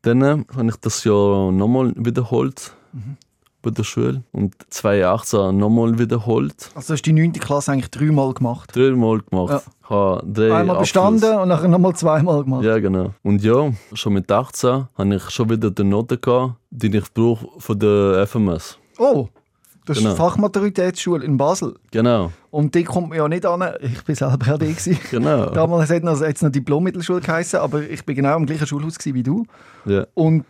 [0.02, 3.18] Dann äh, habe ich das Jahr nochmal wiederholt Mhm.
[3.64, 6.70] Bei der Schule und 2018 nochmal wiederholt.
[6.76, 7.34] Also hast du die 9.
[7.34, 8.70] Klasse eigentlich dreimal gemacht.
[8.76, 9.64] Dreimal gemacht.
[9.90, 10.80] Habe drei Einmal Abschluss.
[10.94, 12.64] bestanden und nachher nochmal zweimal gemacht.
[12.64, 13.12] Ja, genau.
[13.24, 17.48] Und ja, schon mit 18 habe ich schon wieder die Noten gehabt, die ich brauche
[17.58, 18.78] für die FMS.
[19.00, 19.28] Oh,
[19.86, 20.14] das ist Genau.
[20.16, 21.76] die Fachmaturitätsschule in Basel.
[21.92, 23.64] Genau, Und die kommt mir ja nicht an.
[23.82, 24.74] Ich bin selber ja die.
[25.12, 25.48] genau.
[25.50, 29.24] Damals hat es noch, noch Diplom-Mittelschule geheißen, aber ich bin genau im gleichen Schulhaus wie
[29.24, 29.46] du.
[29.86, 30.46] Ja, Und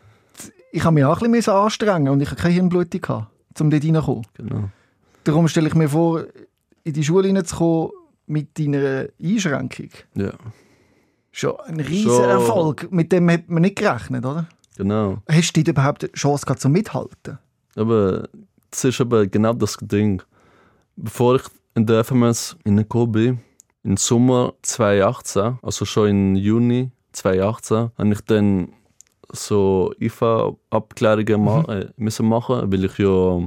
[0.74, 3.84] ich habe mich auch ein bisschen anstrengen und ich habe keine Hirnblutung gehabt, um dort
[3.84, 4.26] reinzukommen.
[4.34, 4.70] genau.
[5.24, 6.26] Darum stelle ich mir vor,
[6.84, 7.92] in die Schule reinzukommen
[8.26, 9.90] mit deiner Einschränkung.
[10.16, 10.32] Ja,
[11.32, 12.30] Schon ein riesen Schon.
[12.30, 12.92] Erfolg.
[12.92, 14.48] Mit dem hat man nicht gerechnet, oder?
[14.76, 15.18] genau.
[15.30, 17.38] Hast du dort überhaupt eine Chance gehabt zum Mithalten?
[17.76, 18.28] Aber
[18.72, 20.22] das ist aber genau das Ding.
[20.96, 21.44] Bevor ich
[21.76, 23.40] in der FMS reingekommen bin,
[23.84, 28.70] im Sommer 2018, also schon im Juni 2018, habe ich dann
[29.34, 33.40] so IFA-Abklärungen ma äh, müssen machen, weil ich ja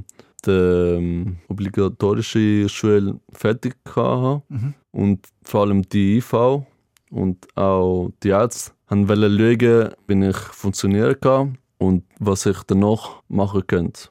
[0.45, 4.43] die ähm, obligatorische Schule fertig hatte.
[4.49, 4.75] Mhm.
[4.93, 6.63] Und vor allem die IV
[7.11, 13.23] und auch die Ärzte haben wollen schauen, wie ich funktionieren kann und was ich danach
[13.29, 14.09] machen könnte.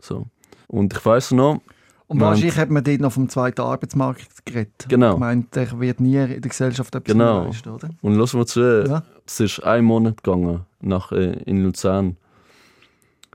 [0.00, 0.26] So.
[0.68, 1.60] Und ich weiß noch,
[2.06, 4.86] Und wahrscheinlich hat man dort noch vom zweiten Arbeitsmarkt geredet.
[4.88, 5.14] Genau.
[5.14, 7.44] Ich meine, der wird nie in der Gesellschaft etwas Genau.
[7.44, 7.88] leisten, oder?
[8.02, 9.02] und lass mal zu, Ja.
[9.26, 12.16] es ist ein Monat gegangen nach, äh, in Luzern.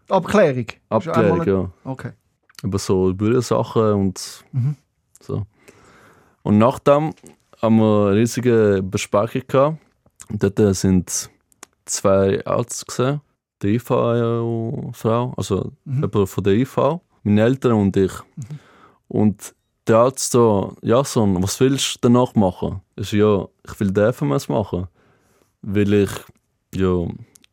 [0.09, 0.67] Abklärung.
[0.89, 1.71] Abklärung, ja.
[1.83, 2.11] Okay.
[2.63, 4.75] über so Bürosachen und Mhm.
[5.21, 5.45] so.
[6.43, 7.13] Und nachdem
[7.61, 9.77] haben wir eine riesige Besprechung gehabt.
[10.29, 11.29] Und dort sind
[11.85, 13.21] zwei Ärzte gesehen,
[13.61, 16.03] die IV-Frau, also Mhm.
[16.03, 16.77] jemand von der IV,
[17.23, 18.11] meine Eltern und ich.
[19.07, 19.53] Und
[19.87, 22.81] der Arzt so, ja Sohn, was willst du danach machen?
[22.95, 24.87] Ich so, ja, ich will den FMS machen,
[25.61, 26.09] weil ich
[26.75, 27.07] ja,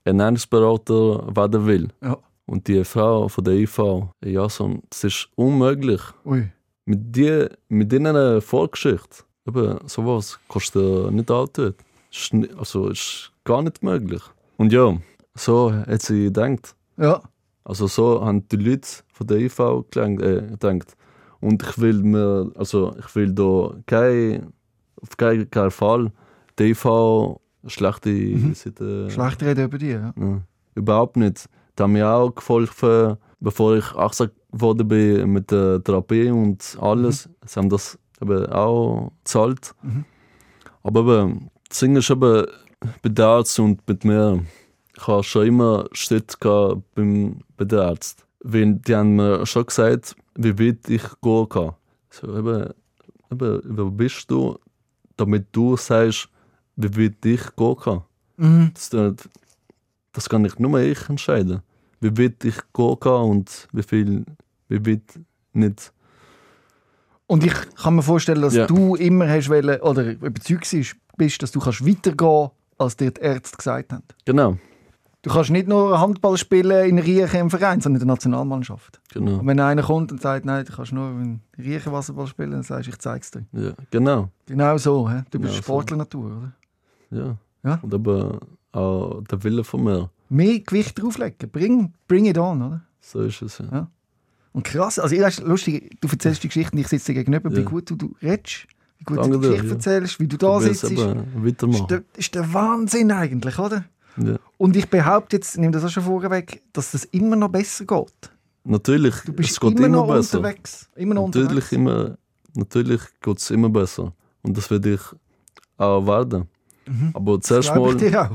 [0.04, 1.88] Ernährungsberater werden will.
[2.02, 2.18] Ja.
[2.46, 3.80] Und die Frau von der IV,
[4.24, 6.00] ja Sohn, das ist unmöglich.
[6.24, 6.50] Ui.
[6.84, 11.74] Mit, die, mit dieser Vorgeschichte, eben, sowas kannst du nicht antun.
[12.58, 14.22] Also ist gar nicht möglich.
[14.58, 14.96] Und ja,
[15.34, 16.76] so hat sie gedacht.
[16.98, 17.22] Ja.
[17.64, 19.56] Also so haben die Leute von der IV
[19.90, 20.94] gelangt, äh, gedacht.
[21.40, 24.52] Und ich will mir, also ich will da kein,
[25.00, 26.12] auf keinen, keinen Fall
[26.58, 26.84] die IV
[27.66, 28.54] schlechte Mhm.
[28.54, 29.10] Seite.
[29.10, 30.12] Schlecht reden über dich, ja.
[30.16, 30.40] Ja,
[30.74, 31.48] überhaupt nicht.
[31.78, 37.28] Die haben mir auch geholfen, bevor ich 18 geworden bin mit der Therapie und alles.
[37.44, 39.74] Sie haben das eben auch gezahlt.
[39.82, 40.04] Mhm.
[40.82, 41.50] Aber eben,
[41.80, 42.46] Ding ist eben
[43.02, 44.44] bei den Arzt und mit mir.
[44.96, 48.24] Ich habe schon immer Schritt beim, bei den Arzt.
[48.40, 51.72] Weil die haben mir schon gesagt, wie weit ich gehen kann.
[52.10, 52.70] So, eben,
[53.32, 54.58] eben, wer bist du,
[55.16, 56.28] damit du sagst,
[56.76, 58.00] wie weit ich gehen?
[58.36, 58.70] Mhm.
[58.74, 58.90] Das,
[60.12, 61.62] das kann ich nur ich entscheiden.
[62.00, 64.24] wie weit ich gehen und wie viel,
[64.68, 65.20] wie weit
[65.52, 65.92] nicht.
[67.26, 68.66] Und ich kann mir vorstellen, dass Ja.
[68.66, 73.56] du immer hast wollen, oder überzeugt bist, dass du kannst weitergehen als dir die Ärzte
[73.56, 74.02] gesagt haben.
[74.24, 74.58] Genau,
[75.22, 79.00] Du kannst nicht nur Handball spielen in Riechen im Verein, sondern in der Nationalmannschaft.
[79.10, 79.38] genau.
[79.38, 82.62] Und wenn einer kommt und sagt, nein, du kannst nur in Riechen Wasserball spielen, dann
[82.62, 83.46] sagst du, ich zeig's dir.
[83.52, 84.28] Ja, genau.
[84.44, 85.22] Genau so, hä?
[85.30, 85.62] du bist Genau so.
[85.62, 86.52] Sportler-Natur, oder?
[87.10, 87.36] Ja.
[87.62, 87.78] Ja.
[87.82, 88.40] Und aber
[88.72, 90.10] auch der Wille von mir.
[90.28, 92.82] Mehr Gewicht drauflegen, bring, bring it on, oder?
[93.00, 93.58] So ist es.
[93.58, 93.66] Ja.
[93.72, 93.90] Ja.
[94.52, 97.62] Und krass, also ich, lustig, du erzählst die Geschichten, ich sitze gegenüber, wie Ja.
[97.64, 98.66] gut du, du redest,
[98.98, 99.72] wie gut Danke du die Geschichte ja.
[99.74, 100.98] erzählst, wie du da es sitzt.
[101.00, 101.86] aber Ist weitermachen.
[101.88, 103.84] der, ist der Wahnsinn eigentlich, oder?
[104.16, 104.36] Ja.
[104.58, 108.30] Und ich behaupte jetzt, nehme das auch schon vorweg, dass das immer noch besser geht.
[108.62, 110.38] Natürlich, Du bist es geht immer, immer, noch besser.
[110.38, 110.88] unterwegs.
[110.94, 111.72] Immer noch Natürlich, unterwegs.
[111.72, 112.16] immer,
[112.54, 114.12] natürlich geht es immer besser.
[114.42, 115.00] Und das werde ich
[115.78, 116.48] auch werden.
[117.14, 118.30] Aber zuerst mal, dir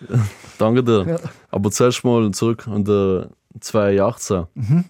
[0.58, 1.06] danke dir.
[1.06, 1.18] Ja.
[1.50, 3.30] Aber zuerst mal zurück an der
[3.60, 4.46] 2018.
[4.54, 4.84] Mhm.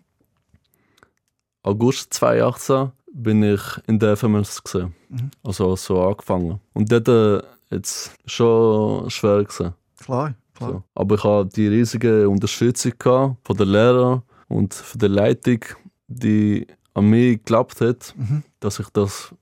[1.62, 4.94] August 2018 bin ich in der FMS gesehen.
[5.08, 5.30] Mhm.
[5.42, 6.60] Also so angefangen.
[6.74, 9.74] Und dort äh, jetzt schon schwer gesehen.
[10.02, 10.70] Klar, klar.
[10.70, 10.82] So.
[10.94, 15.60] Aber ich hatte die riesige Unterstützung gehabt von den Lehrern und von der Leitung,
[16.06, 18.42] die an mich geglaubt hat, Mhm.
[18.60, 19.34] dass ich das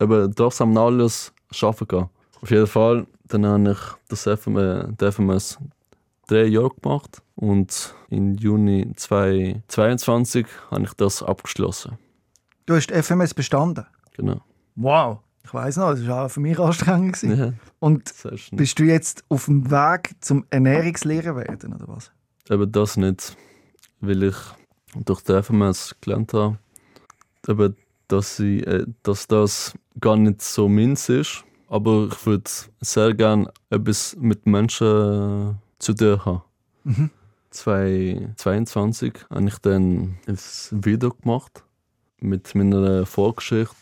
[0.00, 2.08] eben trotzdem alles schaffen kann.
[2.44, 3.78] Auf jeden Fall, dann habe ich
[4.10, 5.58] das FMS
[6.26, 11.96] drei Jahre gemacht und im Juni 2022 habe ich das abgeschlossen.
[12.66, 13.86] Du hast FMS bestanden.
[14.14, 14.42] Genau.
[14.76, 15.20] Wow.
[15.42, 17.22] Ich weiß noch, das war auch für mich anstrengend.
[17.22, 18.12] Ja, Und
[18.50, 22.12] bist du jetzt auf dem Weg zum Ernährungslehrer werden, oder was?
[22.50, 23.38] Eben das nicht,
[24.02, 24.36] weil ich
[25.02, 26.58] durch die FMS gelernt habe,
[27.48, 27.74] eben,
[28.08, 31.42] dass, ich, äh, dass das gar nicht so meins ist.
[31.74, 32.48] Aber ich würde
[32.80, 36.42] sehr gerne etwas mit Menschen äh, zu tun haben.
[36.84, 37.10] Mhm.
[37.50, 40.38] 2022 habe ich dann ein
[40.70, 41.64] Video gemacht
[42.20, 43.74] mit meiner Vorgeschichte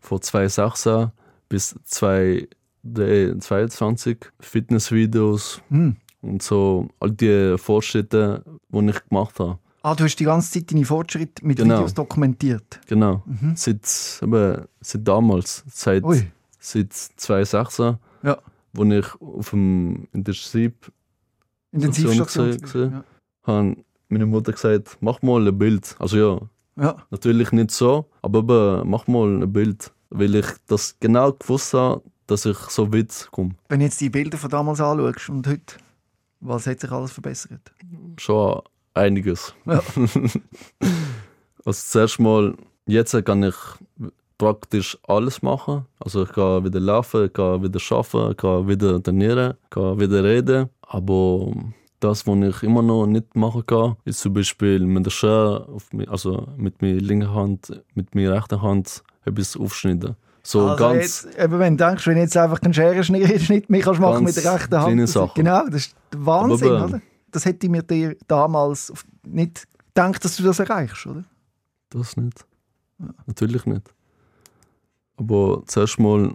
[0.00, 1.10] von 2016
[1.50, 5.96] bis 2022 Fitnessvideos Hm.
[6.22, 9.58] und so all die Fortschritte, die ich gemacht habe.
[9.82, 11.76] Ah, du hast die ganze Zeit deine Fortschritte mit Genau.
[11.76, 12.80] Videos dokumentiert.
[12.86, 13.22] Genau.
[13.26, 13.52] Mhm.
[13.54, 13.86] Seit,
[14.22, 16.26] eben, seit damals, seit, Ui.
[16.58, 18.38] Seit 2016, Ja.
[18.72, 20.92] wo ich auf dem Intensivstation
[21.72, 22.60] Intensivstation.
[22.60, 22.92] gesehen.
[22.92, 23.04] Ja.
[23.44, 23.76] habe
[24.08, 25.94] meine Mutter gesagt, mach mal ein Bild.
[25.98, 26.96] Also ja, ja.
[27.10, 29.92] natürlich nicht so, aber eben, mach mal ein Bild.
[30.10, 33.54] Weil ich das genau gewusst habe, dass ich so weit komme.
[33.68, 35.76] Wenn du jetzt die Bilder von damals anschaust und heute,
[36.40, 37.60] was hat sich alles verbessert?
[38.16, 38.62] Schon
[38.94, 39.54] einiges.
[39.66, 39.82] Ja.
[41.64, 42.54] also zuerst mal,
[42.86, 43.54] jetzt kann ich
[44.38, 45.84] praktisch alles machen.
[45.98, 49.98] Also ich kann wieder laufen, ich kann wieder arbeiten, ich kann wieder trainieren, ich kann
[50.00, 50.68] wieder reden.
[50.82, 51.52] Aber
[52.00, 55.90] das, was ich immer noch nicht machen kann, ist zum Beispiel mit der Schere, auf
[55.92, 60.14] mi- also mit meiner linken Hand, mit meiner rechten Hand etwas aufschneiden.
[60.44, 63.80] So also ganz jetzt, eben, wenn du denkst, wenn du jetzt einfach einen Scherenschnitt mehr
[63.82, 65.08] kannst machen mit der rechten Hand.
[65.08, 65.32] Sachen.
[65.34, 67.00] genau, das ist Wahnsinn, Aber, oder?
[67.32, 68.92] Das hätte ich mir dir damals
[69.26, 71.24] nicht gedacht, dass du das erreichst, oder?
[71.90, 72.46] Das nicht.
[73.26, 73.92] Natürlich nicht.
[75.18, 76.34] Aber zuerst mal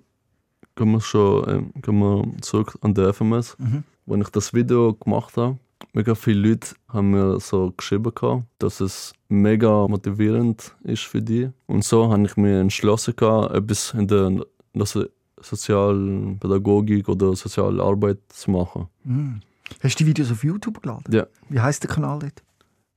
[0.75, 3.55] gehen wir schon ähm, gehen wir zurück an die FMS.
[3.59, 3.83] Mhm.
[4.07, 5.57] Als ich das Video gemacht habe,
[5.93, 11.49] mega viele Leute haben mir so geschrieben, gehabt, dass es mega motivierend ist für die.
[11.67, 14.43] Und so habe ich mir entschlossen, gehabt, etwas in der
[14.85, 15.05] so-
[15.39, 18.87] Sozialpädagogik oder Sozialarbeit zu machen.
[19.03, 19.41] Mhm.
[19.81, 21.13] Hast du die Videos auf YouTube geladen?
[21.13, 21.25] Ja.
[21.49, 22.43] Wie heißt der Kanal dort?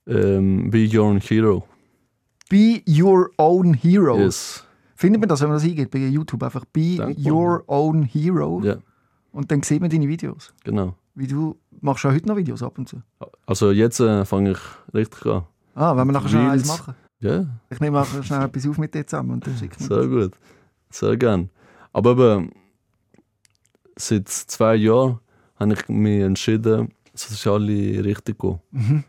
[0.09, 1.65] Ähm, Be Your Own Hero.
[2.49, 4.19] Be Your Own Hero.
[4.19, 4.65] Yes.
[4.97, 6.43] Findet man das, wenn man das eingeht bei YouTube?
[6.43, 7.33] Einfach Be Dankbar.
[7.33, 8.63] Your Own Hero.
[8.65, 8.77] Ja,
[9.33, 10.53] Und dann sieht man deine Videos.
[10.65, 10.95] genau.
[11.15, 13.01] Wie du machst ja heute noch Videos ab und zu.
[13.47, 14.59] Also jetzt äh, fange ich
[14.93, 15.45] richtig an.
[15.75, 16.95] Ah, wenn wir nachher schnell eins machen.
[17.21, 20.33] Ja, Ich nehme einfach schnell etwas auf mit dir zusammen und dann schicken Sehr gut.
[20.91, 21.49] Sehr gern.
[21.95, 22.53] Aber eben,
[23.97, 25.21] seit zwei Jahren
[25.59, 29.05] habe ich mich entschieden, soziale Richtung zu gehen.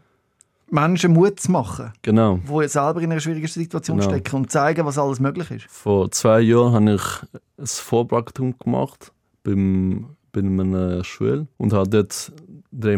[0.69, 2.39] Menschen Mut zu machen, Genau.
[2.45, 4.09] die selber in einer schwierigen Situation Genau.
[4.09, 5.65] stecken und zeigen, was alles möglich ist.
[5.69, 7.01] Vor zwei Jahren habe ich
[7.57, 9.11] ein Vorpraktikum gemacht
[9.43, 12.31] beim, bei einer Schule und hatte dort
[12.71, 12.97] drei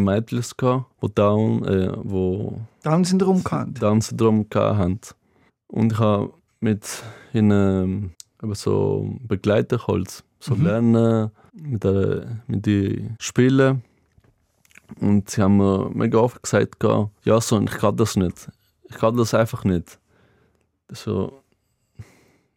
[0.57, 3.81] gehabt, die Down, äh, wo Down-Syndrom gehabt.
[3.81, 4.99] Down-Syndrom hatten.
[5.67, 7.03] Und ich habe mit
[7.33, 10.65] ihnen eben so begleitet, halt, so Mhm.
[10.65, 13.83] lernen, mit, der, mit den Spielen.
[14.99, 16.83] Und sie haben mir mega oft gesagt,
[17.23, 18.49] ja, so, ich kann das nicht.
[18.89, 19.99] Ich kann das einfach nicht.
[20.91, 21.41] So,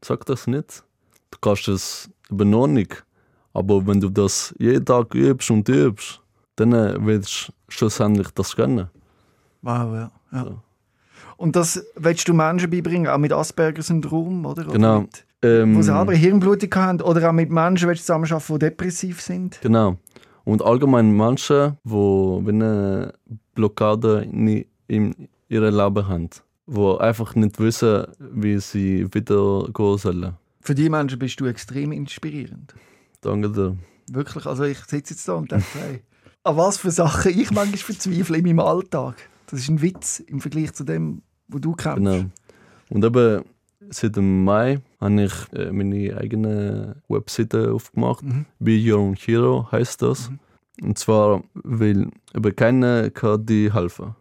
[0.03, 0.83] sag das nicht.
[1.31, 3.05] Du kannst das eben noch nicht.
[3.53, 6.21] Aber wenn du das jeden Tag übst und übst,
[6.57, 8.89] dann äh, willst du schlussendlich das können.
[9.61, 10.11] Wow, ja.
[10.33, 10.45] ja.
[10.45, 10.59] So.
[11.37, 14.63] Und das willst du Menschen beibringen, auch mit Asperger-Syndrom, oder?
[14.63, 15.01] oder Genau.
[15.01, 19.21] Mit, Ähm, die selber Hirnblutung haben, oder auch mit Menschen willst du zusammenarbeiten, die depressiv
[19.21, 19.61] sind?
[19.61, 19.97] Genau.
[20.45, 23.15] Und allgemein Menschen, die eine
[23.55, 26.31] Blockade in, in ihrem Leben haben,
[26.67, 30.35] die einfach nicht wissen, wie sie wieder gehen sollen.
[30.61, 32.75] Für die Menschen bist du extrem inspirierend.
[33.21, 33.77] Danke dir.
[34.11, 36.03] Wirklich, also ich sitze jetzt da und denke, hey,
[36.45, 39.17] an was für Sachen ich manchmal verzweifle in meinem Alltag.
[39.47, 42.05] Das ist ein Witz im Vergleich zu dem, wo du kämpfst.
[42.05, 42.25] Genau.
[42.91, 43.45] Und eben
[43.91, 48.23] seit dem Mai habe ich äh, meine eigene Webseite aufgemacht.
[48.23, 48.47] Mhm.
[48.59, 50.31] Be Your Own Hero heißt das.
[50.81, 54.15] Und zwar, weil eben keiner kann dir helfen.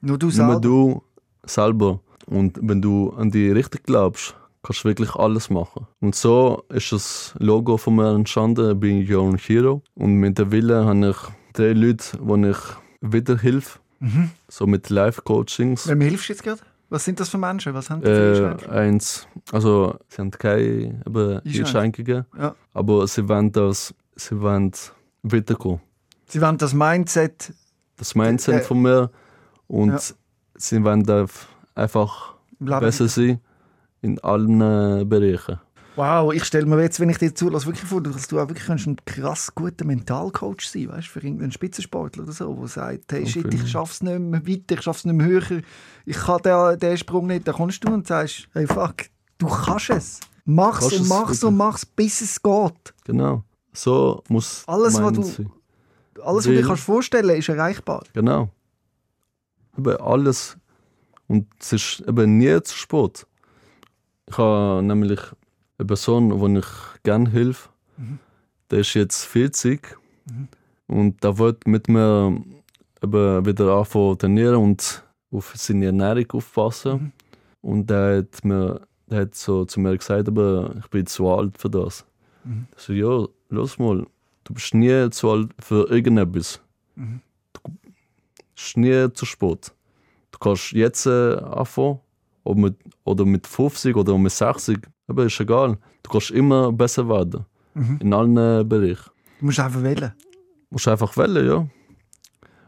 [0.00, 0.60] Nur du Nur selber.
[0.60, 1.02] du
[1.44, 2.00] selber.
[2.26, 5.86] Und wenn du an die Richtung glaubst, kannst du wirklich alles machen.
[6.00, 9.82] Und so ist das Logo von mir entstanden, Be Your Own Hero.
[9.94, 11.16] Und mit der Wille habe ich
[11.52, 12.58] drei Leute, die ich
[13.00, 13.78] wieder helfe.
[14.00, 14.30] Mhm.
[14.48, 15.86] So mit Live-Coachings.
[15.88, 16.62] Wem hilfst du jetzt gerade?
[16.90, 17.72] Was sind das für Menschen?
[17.72, 20.62] Was haben die Äh, eins, also sie haben keine
[21.06, 22.54] eben, Einschränkungen, Ja.
[22.74, 24.72] aber sie wollen das, sie wollen
[25.22, 25.80] weiterkommen.
[26.26, 27.52] Sie wollen das Mindset
[27.96, 29.10] Das Mindset Äh, von mir
[29.68, 29.98] und ja.
[30.56, 31.04] sie wollen
[31.74, 33.40] einfach besser sein
[34.02, 35.60] in allen äh, Bereichen.
[36.00, 38.70] Wow, ich stelle mir jetzt, wenn ich dir zulasse, wirklich vor, dass du auch wirklich
[38.70, 43.52] ein krass guter Mentalcoach sein weißt für irgendeinen Spitzensportler oder so, der sagt, hey shit,
[43.52, 45.60] ich schaff's nicht mehr weiter, ich schaff's nicht mehr höher,
[46.06, 47.46] ich kann den, den Sprung nicht.
[47.46, 48.94] Dann kommst du und sagst, hey fuck,
[49.36, 50.20] du kannst es.
[50.46, 51.44] Mach's Kannst und es mach's wirklich.
[51.44, 52.94] und mach's, bis es geht.
[53.04, 53.44] Genau.
[53.74, 55.52] So muss Alles, was du- sein.
[56.22, 58.04] Alles, was du dir kannst vorstellen ist erreichbar.
[58.14, 58.48] Genau.
[59.76, 60.56] Eben alles.
[61.28, 63.26] Und es ist eben nie zu spät.
[64.30, 65.20] Ich habe nämlich
[65.80, 67.68] eine Person, der ich gerne helfe.
[68.70, 69.96] Der ist jetzt 40
[70.86, 72.40] und der wird mit mir
[73.02, 77.12] eben wieder anfangen trainieren und auf seine Ernährung aufpassen.
[77.62, 81.58] Und der hat, mir, der hat so zu mir gesagt, aber ich bin zu alt
[81.58, 82.06] für das.
[82.76, 84.06] Ich so, ja, los mal,
[84.44, 86.60] du bist nie zu alt für irgendetwas
[88.66, 89.72] ist nie zu spät.
[90.30, 92.00] Du kannst jetzt äh, anfangen,
[92.44, 94.78] ob mit, oder mit 50 oder mit 60,
[95.10, 95.76] aber ist egal.
[96.02, 97.44] Du kannst immer besser werden.
[98.00, 99.10] In allen äh, Bereichen.
[99.38, 100.12] Du musst einfach wählen.
[100.18, 101.66] Du musst einfach wählen, ja.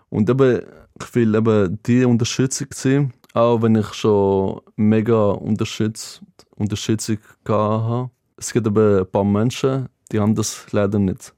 [0.08, 0.62] Und eben,
[1.00, 6.20] ich will eben die Unterstützung sein, auch wenn ich schon mega Unterstütz,
[6.56, 8.10] Unterstützung habe.
[8.36, 11.32] Es gibt eben ein paar Menschen, die haben das leider nicht.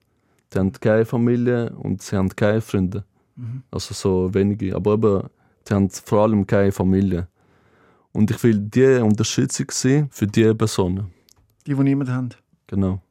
[0.53, 3.05] Die haben keine Familie und sie haben keine Freunde.
[3.71, 4.75] Also so wenige.
[4.75, 5.23] Aber eben,
[5.69, 7.29] die haben vor allem keine Familie.
[8.15, 11.13] Und ich will die Unterstützung sein für diese Personen.
[11.67, 12.29] Die, die niemand haben.
[12.69, 13.03] Genau.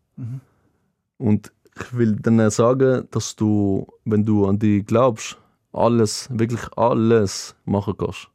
[1.18, 5.38] Und ich will dann sagen, dass du, wenn du an die glaubst,
[5.74, 8.30] alles, wirklich alles machen kannst.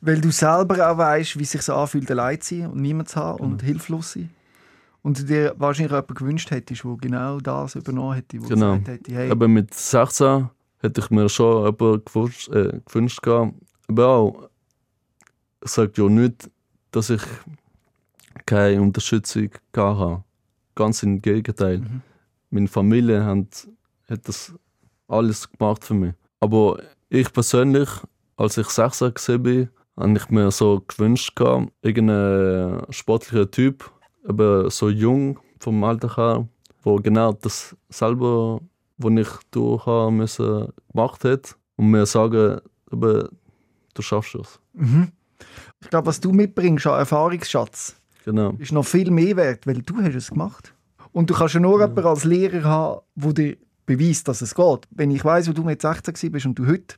[0.00, 3.08] Weil du selber auch weißt, wie es sich so anfühlt, allein zu sein und niemand
[3.08, 4.30] zu haben und hilflos zu sein.
[5.02, 8.72] Und du dir wahrscheinlich jemanden gewünscht hättest, der genau das übernommen hätte, der Genau.
[8.78, 10.48] gesagt hätte, hey, Aber mit 16
[10.78, 13.52] hätte ich mir schon jemanden gewünscht, äh, gewünscht gehabt.
[13.86, 14.48] Aber auch,
[15.64, 16.50] ich sage ja nicht,
[16.90, 17.22] dass ich
[18.46, 20.22] keine Unterstützung habe.
[20.74, 21.82] Ganz im Gegenteil.
[22.50, 23.66] Meine Familie hat,
[24.08, 24.54] hat das
[25.08, 26.14] alles gemacht für mich.
[26.40, 27.88] Aber ich persönlich,
[28.36, 31.40] als ich 16 war, habe ich mir so gewünscht,
[31.82, 33.90] irgendein sportlicher Typ,
[34.28, 36.48] aber so jung vom Alter her,
[36.82, 38.60] wo genau das selber,
[38.98, 43.30] was ich durch haben müssen, gemacht hat und mir sagen, aber
[43.94, 44.60] du schaffst es.
[45.80, 48.54] Ich glaube, was du mitbringst an Erfahrungsschatz, Genau.
[48.58, 50.72] ist noch viel mehr wert, weil du hast es gemacht.
[51.12, 54.88] Und du kannst ja nur jemanden als Lehrer haben, der dir beweist, dass es geht.
[54.90, 56.96] Wenn ich weiß, wo du mit 16 warst und du heute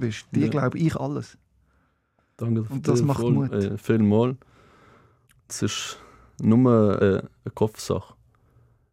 [0.00, 0.48] warst, dir Ja.
[0.48, 1.36] glaube ich alles.
[2.36, 3.52] Danke Und das macht voll- Mut.
[3.52, 4.36] Äh, vielmal.
[5.48, 5.98] Es ist
[6.40, 8.14] nur äh, eine Kopfsache.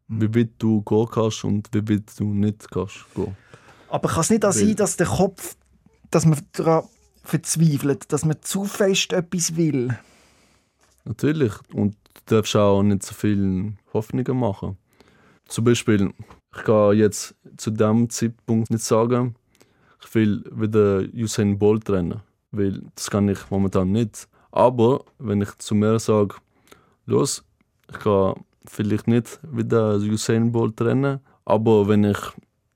[0.09, 0.21] Hm.
[0.21, 3.35] Wie weit du gehen kannst und wie weit du nicht kannst gehen.
[3.89, 5.55] Aber kann es nicht auch sein, dass der Kopf,
[6.09, 6.85] dass man daran
[7.25, 9.97] verzweifelt, dass man zu fest etwas will?
[11.05, 11.53] Natürlich.
[11.73, 14.77] Und du darfst auch nicht so viele Hoffnungen machen.
[15.47, 16.11] Zum Beispiel,
[16.55, 19.35] ich kann jetzt zu dem Zeitpunkt nicht sagen,
[20.03, 22.21] ich will wieder Usain Bolt rennen.
[22.51, 24.27] Weil das kann ich momentan nicht.
[24.51, 26.35] Aber wenn ich zu mir sage,
[27.05, 27.43] los,
[27.89, 32.17] ich kann vielleicht nicht wieder Usain Bolt rennen, aber wenn ich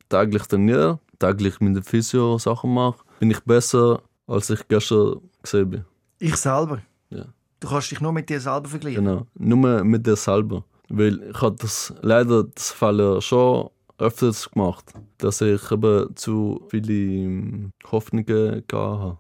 [0.09, 5.69] täglich trainiere, täglich mit der Physio Sachen mache, bin ich besser, als ich gestern gesehen
[5.69, 5.85] bin.
[6.19, 6.81] Ich selber.
[7.09, 7.25] Ja.
[7.59, 9.03] Du kannst dich nur mit dir selber vergleichen.
[9.03, 10.63] Genau, nur mit dir selber.
[10.89, 16.93] Weil ich habe das leider das Fehler schon öfters gemacht, dass ich eben zu viele
[16.93, 19.17] ähm, Hoffnungen gehabt habe.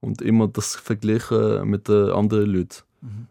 [0.00, 2.82] Und immer das vergleichen mit den anderen Leuten.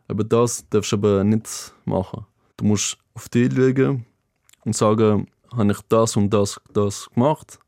[0.07, 2.25] Aber das darfst du aber nicht machen.
[2.57, 4.05] Du musst auf dich schauen
[4.65, 7.59] und sagen, habe ich das und das, das gemacht,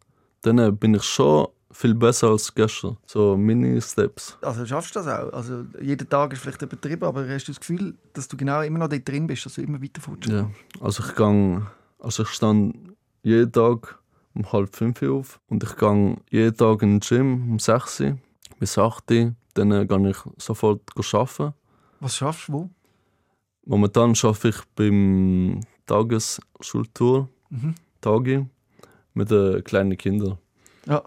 [0.41, 2.97] dann bin ich schon viel besser als gestern.
[3.05, 4.38] So Mini-Steps.
[4.41, 5.32] Also schaffst du das auch?
[5.34, 8.80] Also jeder Tag ist vielleicht übertrieben, aber hast du das Gefühl, dass du genau immer
[8.80, 10.49] noch dort drin bist, dass du immer weiter fortschreitest?
[10.80, 10.84] Ja.
[10.86, 11.67] Also ich gang,
[11.99, 12.76] also ich stand
[13.22, 13.99] jeden Tag
[14.34, 18.01] um halb fünf auf und ich gehe jeden Tag in den Gym um sechs
[18.59, 19.34] bis acht Uhr.
[19.53, 20.82] Dann äh, gehe ich sofort
[21.13, 21.53] arbeiten.
[21.99, 22.70] Was schaffst du wo?
[23.65, 27.74] Momentan arbeite ich beim Tagesschultour, Mhm.
[27.99, 28.45] Tagi,
[29.15, 30.38] mit den kleinen Kindern.
[30.86, 31.01] Ja.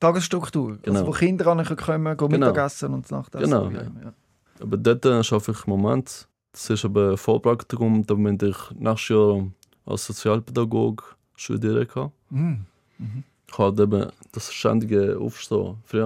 [0.00, 0.78] Tagesstruktur.
[0.82, 1.00] Genau.
[1.00, 2.46] Also wo Kinder an kommen, gehen Genau.
[2.46, 3.44] Mittagessen und Nachtessen.
[3.50, 4.12] Genau, Ja.
[4.60, 6.28] Aber dort äh, arbeite ich im Moment.
[6.52, 9.46] Das ist aber ein Vorpraktikum, damit ich nächstes Jahr
[9.86, 11.02] als Sozialpädagoge
[11.36, 12.12] studieren kann.
[12.30, 12.64] Mhm.
[13.48, 16.04] Ich habe eben das ständige Aufstehen, früh,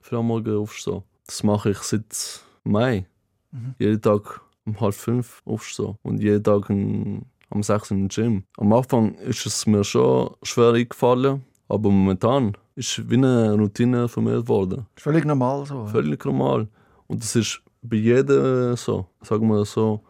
[0.00, 1.02] früh am Morgen aufstehen.
[1.26, 3.06] Das mache ich seit Mai.
[3.52, 3.74] Mhm.
[3.78, 8.44] Jeden Tag um halb fünf aufstehen und jeden Tag in, am sechs in den Gym.
[8.58, 14.08] Am Anfang ist es mir schon schwer eingefallen, aber momentan ist es wie eine Routine
[14.08, 14.86] von mir geworden.
[14.96, 15.86] Völlig normal so.
[15.86, 16.66] Völlig normal.
[17.06, 19.06] Und das ist bei jedem so.
[19.22, 20.00] Sagen wir so,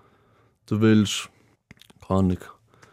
[0.67, 1.29] du willst,
[2.07, 2.39] keine Ahnung,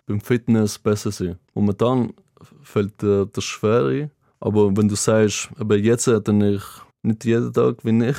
[0.06, 1.38] beim Fitness besser sein.
[1.54, 2.14] Momentan
[2.62, 6.64] fällt dir das schwer ein, aber wenn du sagst, aber jetzt dann ich
[7.04, 8.18] nicht jeden Tag wie ich,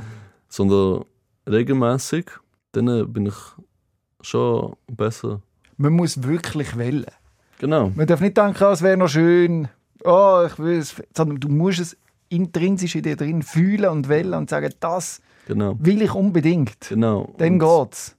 [0.48, 1.04] sondern
[1.46, 2.26] regelmäßig,
[2.72, 3.36] dann bin ich
[4.22, 5.42] schon besser.
[5.76, 7.04] Man muss wirklich wählen.
[7.58, 7.92] Genau.
[7.94, 9.68] Man darf nicht denken, es wäre noch schön,
[10.04, 11.96] oh, ich will es, sondern du musst es
[12.28, 15.76] intrinsisch in dir drin fühlen und wählen und sagen, das Genau.
[15.80, 16.88] will ich unbedingt.
[16.88, 17.34] genau.
[17.38, 18.16] Dann geht's.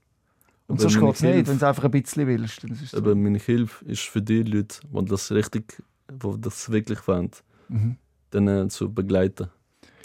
[0.67, 2.63] Und Aber sonst geht es nicht, wenn du einfach ein bisschen willst.
[2.63, 2.97] Dann ist es so.
[2.97, 7.31] Aber meine Hilfe ist für die Leute, die das richtig, die das wirklich wollen.
[7.69, 7.97] Mhm.
[8.31, 9.47] dann äh, zu begleiten.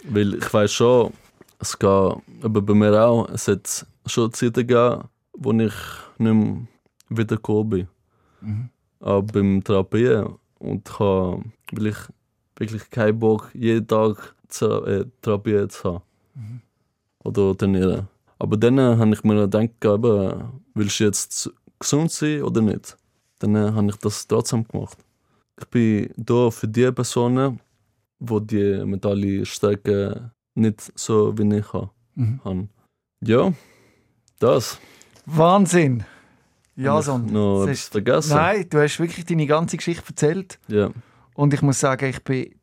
[0.09, 1.11] Weil ich weiß schon,
[1.59, 5.03] es geht, aber bei mir auch, es hat schon Zeiten gegeben,
[5.33, 5.73] wo ich nicht
[6.17, 6.57] mehr
[7.09, 7.87] wiedergekommen bin.
[8.41, 8.69] Mhm.
[8.99, 10.35] Auch beim Therapieren.
[10.59, 11.43] Und ich habe
[11.73, 11.97] weil ich
[12.57, 16.61] wirklich keinen Bock, jeden Tag zu, äh, Therapie zu haben.
[17.23, 18.07] Oder trainieren.
[18.39, 22.97] Aber dann äh, habe ich mir gedacht, eben, willst du jetzt gesund sein oder nicht?
[23.39, 24.97] Dann äh, habe ich das trotzdem gemacht.
[25.59, 27.59] Ich bin da für die Personen,
[28.19, 32.69] die die mentale Stärke nicht so wie ich ha- Mhm.
[33.21, 33.53] Ja,
[34.39, 34.79] das.
[35.25, 36.03] Wahnsinn!
[36.77, 37.01] Ja.
[37.17, 38.35] Noch Es ist- vergessen?
[38.35, 40.59] Nein, du hast wirklich deine ganze Geschichte erzählt.
[40.67, 40.89] Ja,
[41.35, 42.55] Und ich muss sagen, ich bin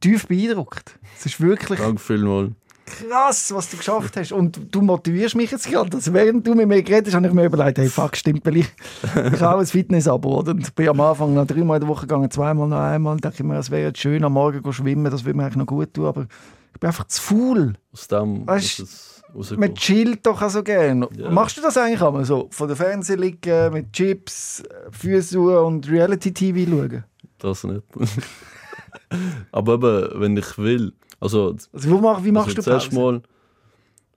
[0.00, 0.98] tief beeindruckt.
[1.18, 2.52] Es ist wirklich danke vielmals.
[2.86, 4.32] krass, was du geschafft hast.
[4.32, 5.94] Und du motivierst mich jetzt gerade.
[5.96, 8.58] Also während du mit mir geredet hast, habe ich mir überlegt, hey, fuck, stimmt, weil
[8.58, 8.66] ich,
[9.02, 10.40] ich habe auch ein Fitness-Abo.
[10.40, 13.12] Und bin am Anfang noch dreimal in der Woche gegangen, zweimal noch einmal.
[13.12, 15.44] Und dachte ich mir, es wäre jetzt schön, am Morgen gehen schwimmen, das würde mir
[15.44, 16.06] eigentlich noch gut tun.
[16.06, 16.26] Aber
[16.72, 17.74] ich bin einfach zu faul.
[17.92, 19.74] Aus dem Weißt- es Man rausgekommen.
[19.76, 21.08] chillt doch auch so gerne.
[21.16, 21.30] Ja.
[21.30, 22.48] Machst du das eigentlich einmal so?
[22.50, 27.04] Von der Fernseh liegen, mit Chips, Füße und Reality-TV schauen?
[27.38, 27.82] Das nicht.
[29.52, 30.92] Aber eben, wenn ich will.
[31.20, 33.00] Also, Also, wo mach, wie machst also du zuerst Pause?
[33.00, 33.22] mal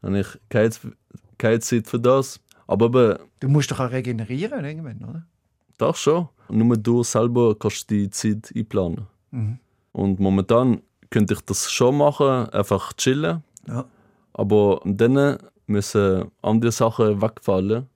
[0.04, 0.70] habe ich keine,
[1.38, 2.40] keine Zeit für das.
[2.68, 5.24] Aber eben, Du musst doch auch regenerieren irgendwann, oder?
[5.78, 6.30] das schon.
[6.50, 9.08] Nur du selber kannst die Zeit einplanen.
[9.32, 9.58] Mhm.
[9.94, 13.44] Und momentan könnte ich das schon machen, einfach chillen.
[13.68, 13.86] Ja.
[14.34, 17.88] Aber dann müssen andere Sachen wegfallen,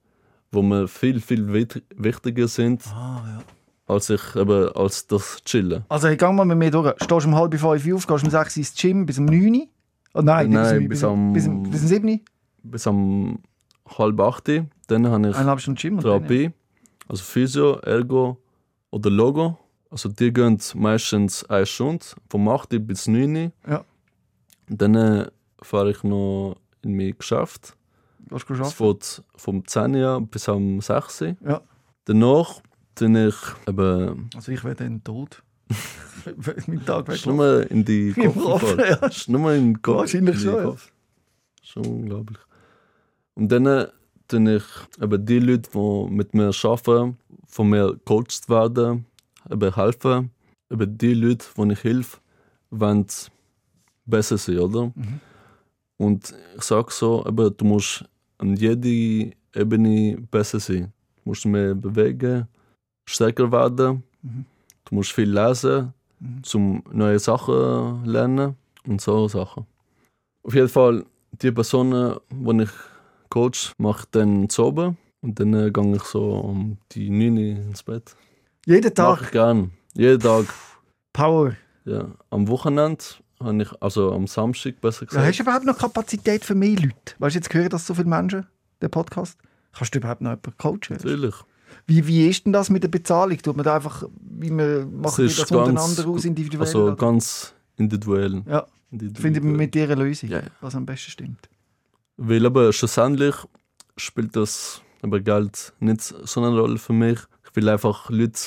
[0.51, 1.51] wo mir viel, viel
[1.95, 3.93] wichtiger sind, Ah, ja.
[3.93, 5.83] als ich eben als das Chillen.
[5.89, 6.93] Also, ich geh mal mit mir durch.
[7.01, 7.63] Stehst um halb fünf
[7.93, 9.67] auf, gehst um sechs ins Gym bis um neun?
[10.13, 12.21] Oh nein, Nein, bis, bis um, am- bis, um, bis um sieben?
[12.63, 13.39] Bis am
[13.97, 14.47] halb acht,
[14.87, 15.99] dann habe ich Eineinhalb Stunden Gym.
[15.99, 16.51] Therapie,
[17.09, 18.37] also Physio, Ergo
[18.91, 19.57] oder Logo.
[19.91, 23.51] Also die gehen meistens eine Stunde, vom 8 bis 9.
[23.67, 23.83] Ja.
[24.67, 25.27] Dann äh,
[25.65, 27.75] fahre ich noch in mein Geschäft.
[28.29, 28.75] Gehst du Es arbeiten?
[28.75, 31.35] fährt vom 10 Uhr bis am 6 Uhr.
[31.45, 31.61] Ja.
[32.05, 32.61] Danach
[32.97, 33.35] bin ich
[33.67, 35.43] eben Also, ich wäre dann tot.
[36.67, 39.09] mein Tag wäre nur in die Kopf ja.
[39.27, 39.97] Nur in den Kopf.
[39.97, 40.75] Wahrscheinlich in schon, ja.
[41.63, 42.39] Schon unglaublich.
[43.35, 43.87] Und dann äh,
[44.27, 44.63] tun ich
[45.01, 49.05] eben die Leute, die mit mir arbeiten, von mir gecoacht werden,
[49.49, 50.31] eben helfen.
[50.71, 52.17] Eben die Leute, die ich helfe,
[52.69, 53.05] wollen
[54.05, 54.85] besser sein, oder?
[54.95, 55.19] Mhm.
[55.97, 58.03] Und ich sage so, eben, du musst
[58.37, 60.91] an jeder Ebene besser sein.
[61.23, 62.47] Du musst mehr bewegen,
[63.09, 64.03] stärker werden.
[64.21, 64.45] Mhm.
[64.85, 66.43] Du musst viel lesen, Mhm.
[66.43, 68.55] zum neue Sachen lernen
[68.87, 69.65] und so Sachen.
[70.43, 71.05] Auf jeden Fall,
[71.41, 72.69] die Personen, die ich
[73.29, 77.33] coach, mache ich dann zu oben und dann äh, gehe ich so um die 9
[77.37, 78.15] Uhr ins Bett.
[78.65, 79.71] Jeden Mach Tag ich gern.
[79.93, 80.45] Jeden Tag.
[81.13, 81.55] Power.
[81.83, 82.07] Ja.
[82.29, 83.03] Am Wochenende
[83.41, 85.27] habe ich, also am Samstag besser Ja, gesagt.
[85.27, 86.93] hast du überhaupt noch Kapazität für mehr Leute?
[87.19, 88.45] Weißt du, jetzt hören das so viele Menschen,
[88.81, 89.37] den Podcast.
[89.73, 90.79] Kannst du überhaupt noch jemanden coachen?
[90.97, 91.35] Natürlich.
[91.87, 93.37] Wie, wie ist denn das mit der Bezahlung?
[93.37, 96.61] Tut man da einfach, wie man, machen wir ist das ganz- untereinander aus, individuell?
[96.65, 96.95] Also oder?
[96.95, 98.43] ganz individuell.
[98.47, 99.21] ja, individuell.
[99.21, 100.45] findet man mit eine Lösung, Ja, ja.
[100.61, 101.49] was am besten stimmt.
[102.17, 103.35] Weil aber schlussendlich
[103.97, 107.19] spielt das aber Geld nicht so eine Rolle für mich.
[107.47, 108.39] Ich will einfach Leute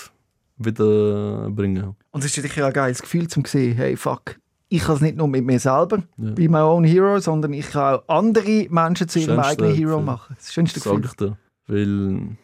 [0.56, 1.94] wiederbringen.
[2.10, 4.36] Und es ist sicher ein geiles Gefühl, zum sehen, hey, fuck,
[4.68, 6.30] ich kann es nicht nur mit mir selber, Ja.
[6.32, 10.34] be my own hero, sondern ich kann auch andere Menschen zu ihrem eigenen Hero machen.
[10.38, 11.06] Das schönste Sag Gefühl.
[11.06, 11.36] ich dir.
[11.66, 12.36] Weil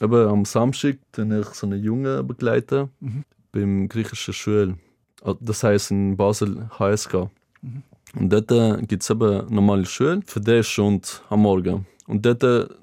[0.00, 3.24] aber am Samstag dann ich so einen Jungen begleiten Mhm.
[3.52, 4.78] beim griechischen Schule.
[5.22, 7.28] Ah, Das heißt in Basel HSK.
[7.62, 7.82] Mhm.
[8.18, 11.86] Und dort gibt es eben normale Schule für die Stunde am Morgen.
[12.06, 12.40] Und dort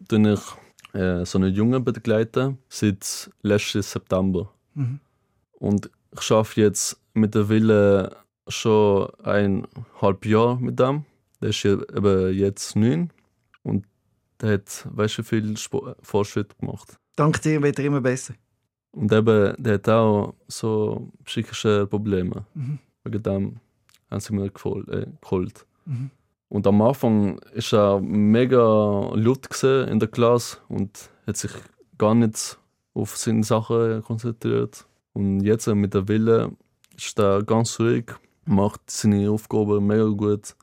[0.07, 0.39] tun ich
[0.93, 4.49] äh, so einen Jungen begleiten seit letzten September.
[4.75, 4.99] Mhm.
[5.59, 5.89] Und
[6.19, 8.15] ich arbeite jetzt mit der Wille
[8.47, 11.05] schon eineinhalb Jahre mit dem.
[11.41, 13.11] Der ist eben jetzt neun
[13.63, 13.85] und
[14.41, 16.97] der hat, weißt du, viel Spo- Fortschritt gemacht.
[17.15, 18.33] Dank dir wird er immer besser.
[18.91, 22.45] Und eben, der hat auch so psychische Probleme.
[22.53, 22.79] Mhm.
[23.03, 23.55] Wegen dem
[24.09, 25.65] haben sie mir äh, geholt.
[25.85, 26.09] Mhm.
[26.49, 28.59] Und am Anfang ist er mega
[29.13, 31.51] laut in der Klasse und hat sich
[31.97, 32.57] gar nicht
[32.93, 34.87] auf seine Sachen konzentriert.
[35.13, 36.51] Und jetzt mit der Wille
[36.95, 38.05] ist er ganz ruhig,
[38.47, 40.55] macht seine Aufgaben mega gut.